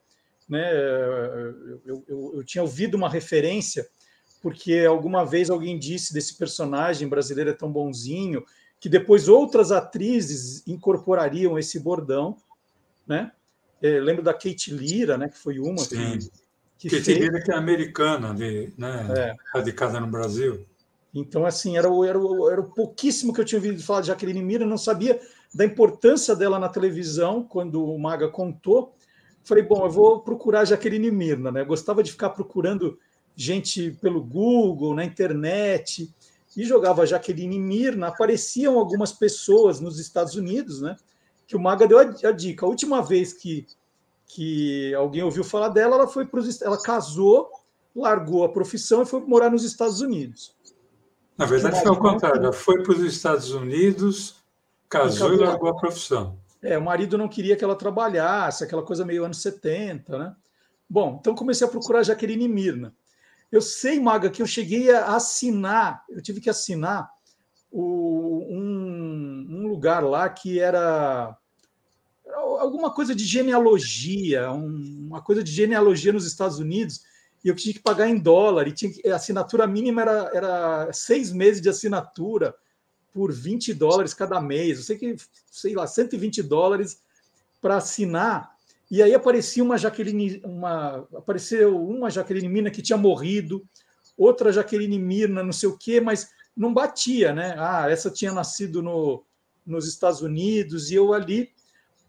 [0.50, 0.68] né?
[1.86, 3.88] Eu, eu, eu, tinha ouvido uma referência
[4.42, 8.44] porque alguma vez alguém disse desse personagem brasileiro é tão bonzinho
[8.80, 12.36] que depois outras atrizes incorporariam esse bordão,
[13.06, 13.30] né?
[13.82, 15.28] É, lembro da Kate Lira, né?
[15.28, 16.18] Que foi uma Sim.
[16.78, 17.18] que, que Kate fez...
[17.18, 19.06] Lira que é americana, de, né?
[19.16, 19.34] É.
[19.54, 20.66] Radicada no Brasil.
[21.14, 24.06] Então, assim, era o, era, o, era o pouquíssimo que eu tinha ouvido falar de
[24.08, 25.20] Jaqueline Mira, não sabia
[25.54, 28.94] da importância dela na televisão, quando o Maga contou,
[29.42, 31.62] Falei, bom, eu vou procurar Jaqueline Mirna, né?
[31.62, 32.98] Eu gostava de ficar procurando
[33.34, 36.12] gente pelo Google, na internet,
[36.56, 38.08] e jogava Jaqueline Mirna.
[38.08, 40.96] Apareciam algumas pessoas nos Estados Unidos, né?
[41.46, 42.64] Que o Maga deu a, a dica.
[42.64, 43.66] A última vez que,
[44.26, 47.50] que alguém ouviu falar dela, ela foi para ela casou,
[47.94, 50.54] largou a profissão e foi morar nos Estados Unidos.
[51.36, 52.42] Na verdade, foi ao contrário.
[52.42, 54.36] Ela foi para os Estados Unidos,
[54.88, 56.38] casou e largou a profissão.
[56.62, 60.36] É, o marido não queria que ela trabalhasse, aquela coisa meio anos 70, né?
[60.88, 62.94] Bom, então comecei a procurar Jaqueline Mirna.
[63.50, 67.10] Eu sei, Maga, que eu cheguei a assinar, eu tive que assinar
[67.70, 71.36] o, um, um, lugar lá que era,
[72.24, 77.02] era alguma coisa de genealogia, um, uma coisa de genealogia nos Estados Unidos,
[77.44, 80.92] e eu tinha que pagar em dólar, e tinha que, a assinatura mínima era, era
[80.92, 82.54] seis meses de assinatura
[83.12, 84.78] por 20 dólares cada mês.
[84.78, 85.16] Eu sei que,
[85.50, 87.02] sei lá, 120 dólares
[87.60, 88.56] para assinar.
[88.90, 93.64] E aí aparecia uma Jaqueline, uma, apareceu uma Jaqueline Mirna que tinha morrido,
[94.16, 97.54] outra Jaqueline Mirna, não sei o quê, mas não batia, né?
[97.56, 99.24] Ah, essa tinha nascido no,
[99.64, 101.50] nos Estados Unidos e eu ali.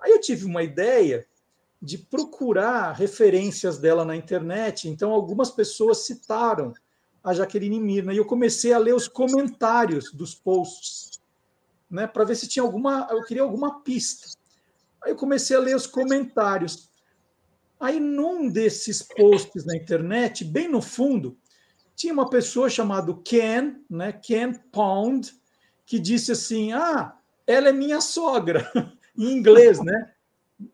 [0.01, 1.27] Aí eu tive uma ideia
[1.82, 4.88] de procurar referências dela na internet.
[4.88, 6.73] Então, algumas pessoas citaram
[7.23, 8.13] a Jaqueline Mirna.
[8.13, 11.21] E eu comecei a ler os comentários dos posts,
[11.89, 13.07] né, para ver se tinha alguma.
[13.09, 14.38] Eu queria alguma pista.
[15.04, 16.89] Aí eu comecei a ler os comentários.
[17.80, 21.38] Aí, num desses posts na internet, bem no fundo,
[21.95, 25.36] tinha uma pessoa chamada Ken, né, Ken Pound,
[25.86, 28.72] que disse assim: Ah, ela é minha sogra,
[29.18, 30.14] em inglês, né?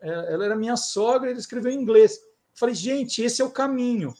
[0.00, 2.20] É, ela era minha sogra, ele escreveu em inglês.
[2.54, 4.12] Falei, gente, esse é o caminho.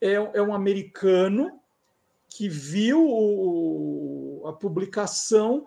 [0.00, 1.60] É, é um americano
[2.28, 5.66] que viu o, a publicação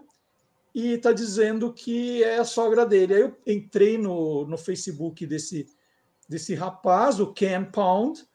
[0.74, 3.13] e está dizendo que é a sogra dele.
[3.13, 5.67] Aí eu entrei no, no Facebook desse,
[6.28, 8.26] desse rapaz, o Ken Pound,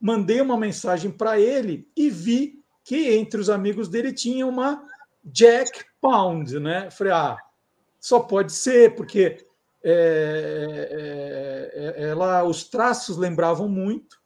[0.00, 4.84] mandei uma mensagem para ele e vi que entre os amigos dele tinha uma
[5.24, 6.90] Jack Pound, né?
[6.90, 7.36] Falei, ah,
[8.00, 9.46] só pode ser, porque
[9.84, 14.20] é, é, é, ela, os traços lembravam muito.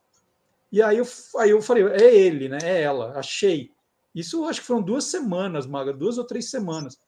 [0.72, 1.06] E aí eu,
[1.38, 2.58] aí eu falei, é ele, né?
[2.62, 3.70] É ela, achei.
[4.14, 6.98] Isso acho que foram duas semanas, Maga, duas ou três semanas.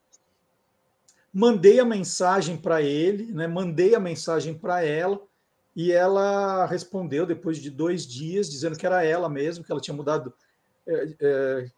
[1.33, 3.47] Mandei a mensagem para ele, né?
[3.47, 5.20] Mandei a mensagem para ela
[5.74, 9.97] e ela respondeu depois de dois dias, dizendo que era ela mesmo, que ela tinha
[9.97, 10.33] mudado,
[10.87, 11.70] é, é,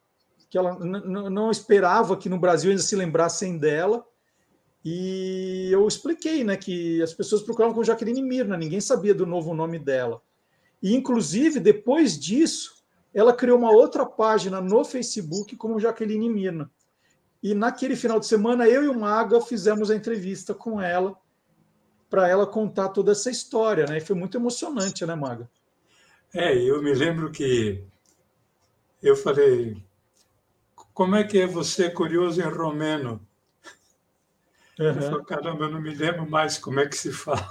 [0.49, 4.05] que ela não esperava que no Brasil ainda se lembrassem dela
[4.85, 9.55] e eu expliquei né, que as pessoas procuravam com Jaqueline Mirna, ninguém sabia do novo
[9.55, 10.23] nome dela.
[10.83, 12.83] E, inclusive, depois disso,
[13.13, 16.71] ela criou uma outra página no Facebook como Jaqueline Mirna.
[17.43, 21.17] E naquele final de semana, eu e o Maga fizemos a entrevista com ela
[22.09, 23.99] para ela contar toda essa história, né?
[23.99, 25.49] E foi muito emocionante, né, Maga?
[26.35, 27.85] É, eu me lembro que
[29.03, 29.83] eu falei,
[30.93, 33.21] como é que é você curioso em romeno?
[34.79, 34.95] Uhum.
[34.95, 37.49] falei, caramba, eu não me lembro mais como é que se fala.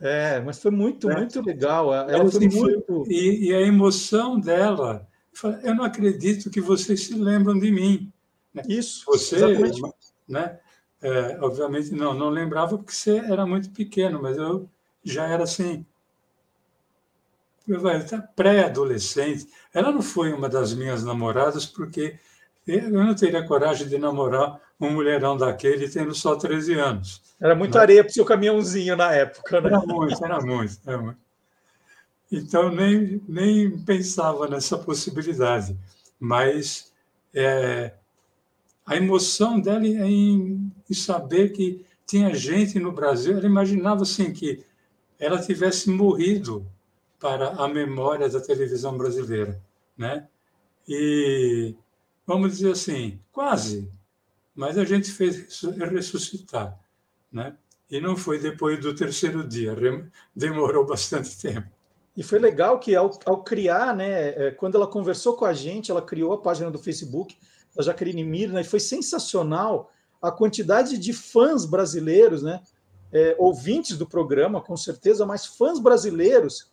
[0.00, 1.16] É, mas foi muito, é.
[1.16, 1.92] muito legal.
[1.92, 3.04] Ela foi muito.
[3.08, 5.06] E, e, a emoção dela,
[5.62, 8.12] eu não acredito que vocês se lembram de mim.
[8.56, 8.62] Né?
[8.68, 9.04] Isso.
[9.06, 9.82] Você, exatamente.
[10.26, 10.58] né?
[11.02, 14.68] É, obviamente não, não lembrava porque você era muito pequeno, mas eu
[15.04, 15.84] já era assim,
[18.34, 19.46] pré-adolescente.
[19.74, 22.18] Ela não foi uma das minhas namoradas porque
[22.66, 27.22] eu não teria coragem de namorar um mulherão daquele tendo só 13 anos.
[27.38, 29.68] Era muita areia para o seu caminhãozinho na época, né?
[29.68, 31.18] Era muito, era muito, era muito.
[32.32, 35.76] Então, nem, nem pensava nessa possibilidade.
[36.18, 36.90] Mas
[37.34, 37.92] é,
[38.86, 44.64] a emoção dela em, em saber que tinha gente no Brasil, ela imaginava assim que
[45.18, 46.64] ela tivesse morrido
[47.18, 49.60] para a memória da televisão brasileira,
[49.98, 50.28] né?
[50.88, 51.74] E
[52.24, 53.90] vamos dizer assim, quase,
[54.54, 56.78] mas a gente fez ressuscitar,
[57.32, 57.56] né?
[57.90, 59.76] E não foi depois do terceiro dia,
[60.34, 61.68] demorou bastante tempo.
[62.16, 65.90] E foi legal que ao, ao, criar, né, é, quando ela conversou com a gente,
[65.90, 67.36] ela criou a página do Facebook
[67.76, 72.62] da Jaqueline Mirna, e foi sensacional a quantidade de fãs brasileiros, né,
[73.12, 76.70] é, ouvintes do programa, com certeza, mas fãs brasileiros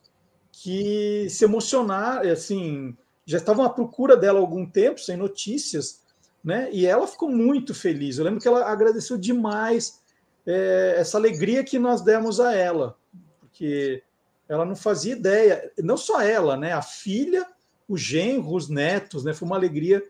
[0.51, 2.95] que se emocionaram, assim,
[3.25, 6.01] já estavam à procura dela há algum tempo, sem notícias,
[6.43, 6.69] né?
[6.71, 8.17] E ela ficou muito feliz.
[8.17, 10.01] Eu lembro que ela agradeceu demais
[10.45, 12.97] é, essa alegria que nós demos a ela,
[13.39, 14.03] porque
[14.47, 16.73] ela não fazia ideia, não só ela, né?
[16.73, 17.47] A filha,
[17.87, 19.33] o genro, os netos, né?
[19.33, 20.03] Foi uma alegria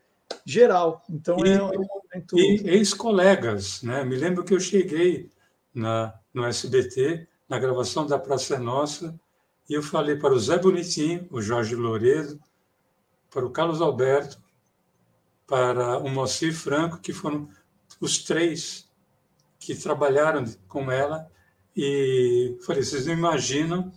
[0.46, 1.04] geral.
[1.10, 2.38] Então e, é um momento...
[2.38, 4.04] E ex-colegas, né?
[4.04, 5.30] Me lembro que eu cheguei
[5.74, 9.20] na, no SBT, na gravação da Praça Nossa,
[9.70, 12.40] e eu falei para o Zé Bonitinho, o Jorge Louredo,
[13.30, 14.42] para o Carlos Alberto,
[15.48, 17.50] para o Moacir Franco, que foram
[18.00, 18.90] os três
[19.60, 21.30] que trabalharam com ela.
[21.76, 23.92] E falei, vocês não imaginam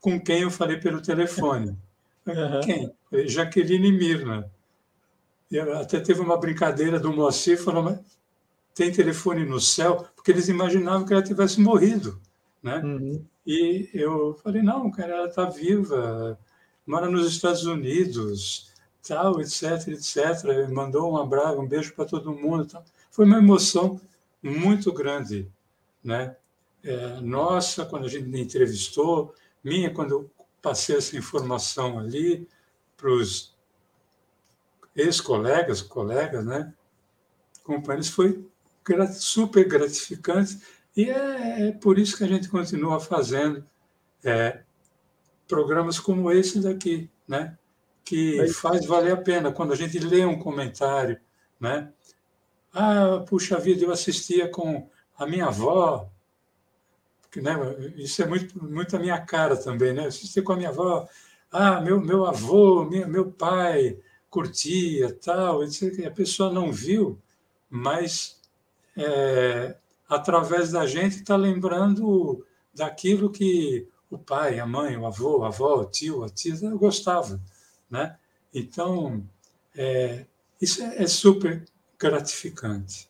[0.00, 1.76] com quem eu falei pelo telefone.
[2.28, 2.60] Uhum.
[2.60, 3.26] Quem?
[3.26, 4.52] Jaqueline Mirna.
[5.80, 7.98] Até teve uma brincadeira do Moacir, falou,
[8.74, 10.06] tem telefone no céu?
[10.14, 12.20] Porque eles imaginavam que ela tivesse morrido.
[12.62, 12.78] Né?
[12.78, 13.24] Uhum.
[13.46, 16.38] E eu falei, não, cara, ela está viva,
[16.86, 18.72] mora nos Estados Unidos,
[19.06, 20.68] tal, etc, etc.
[20.70, 22.66] Mandou um abraço, um beijo para todo mundo.
[22.66, 22.84] Tal.
[23.10, 24.00] Foi uma emoção
[24.42, 25.50] muito grande,
[26.04, 26.36] né?
[26.84, 29.34] É, nossa, quando a gente me entrevistou,
[29.64, 30.30] minha, quando eu
[30.62, 32.46] passei essa informação ali
[32.96, 33.56] para os
[34.98, 36.74] ex-colegas, colegas, né?
[37.64, 38.46] Companheiros, foi
[39.12, 40.58] super gratificante
[40.96, 43.64] e é, é, por isso que a gente continua fazendo
[44.24, 44.62] é,
[45.46, 47.56] programas como esse daqui, né?
[48.08, 51.20] que faz valer a pena quando a gente lê um comentário,
[51.60, 51.92] né?
[52.72, 54.88] Ah, puxa vida, eu assistia com
[55.18, 56.10] a minha avó,
[57.20, 57.52] porque, né,
[57.96, 60.06] isso é muito, muito a minha cara também, né?
[60.06, 61.06] Assistia com a minha avó,
[61.52, 63.98] ah, meu, meu avô, meu, meu pai
[64.30, 67.18] curtia, tal, a pessoa não viu,
[67.70, 68.40] mas
[68.96, 69.76] é,
[70.08, 75.76] através da gente está lembrando daquilo que o pai, a mãe, o avô, a avó,
[75.80, 77.40] o tio, a tia, gostava.
[77.90, 78.16] Né?
[78.54, 79.24] Então,
[79.76, 80.24] é,
[80.60, 81.64] isso é, é super
[81.98, 83.08] gratificante.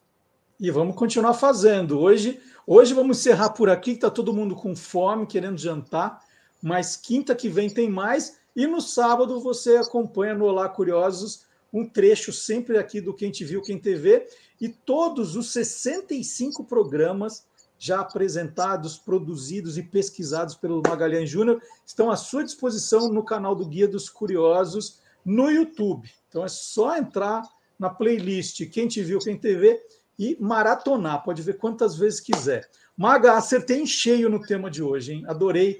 [0.58, 2.00] E vamos continuar fazendo.
[2.00, 6.20] Hoje, hoje vamos encerrar por aqui, está todo mundo com fome, querendo jantar.
[6.60, 8.37] Mas quinta que vem tem mais.
[8.58, 13.44] E no sábado você acompanha no Olá Curiosos um trecho sempre aqui do Quem Te
[13.44, 14.26] Viu, Quem TV.
[14.60, 17.46] E todos os 65 programas
[17.78, 23.64] já apresentados, produzidos e pesquisados pelo Magalhães Júnior estão à sua disposição no canal do
[23.64, 26.10] Guia dos Curiosos no YouTube.
[26.28, 27.44] Então é só entrar
[27.78, 29.80] na playlist Quem Te Viu, Quem TV
[30.18, 31.22] e maratonar.
[31.22, 32.68] Pode ver quantas vezes quiser.
[32.96, 35.24] Maga, acertei em cheio no tema de hoje, hein?
[35.28, 35.78] Adorei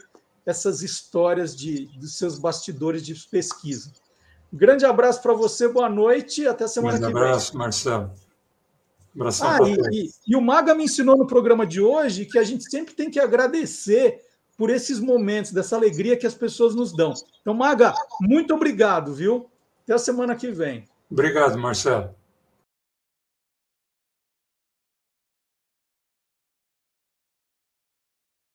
[0.49, 3.93] essas histórias de, dos seus bastidores de pesquisa.
[4.51, 7.15] Um grande abraço para você, boa noite até semana que vem.
[7.15, 8.11] Um abraço, Marcelo.
[9.15, 12.43] Abração ah, e, e, e o Maga me ensinou no programa de hoje que a
[12.43, 14.23] gente sempre tem que agradecer
[14.57, 17.13] por esses momentos, dessa alegria que as pessoas nos dão.
[17.43, 19.51] Então, Maga, muito obrigado, viu?
[19.85, 20.85] Até a semana que vem.
[21.11, 22.15] Obrigado, Marcelo.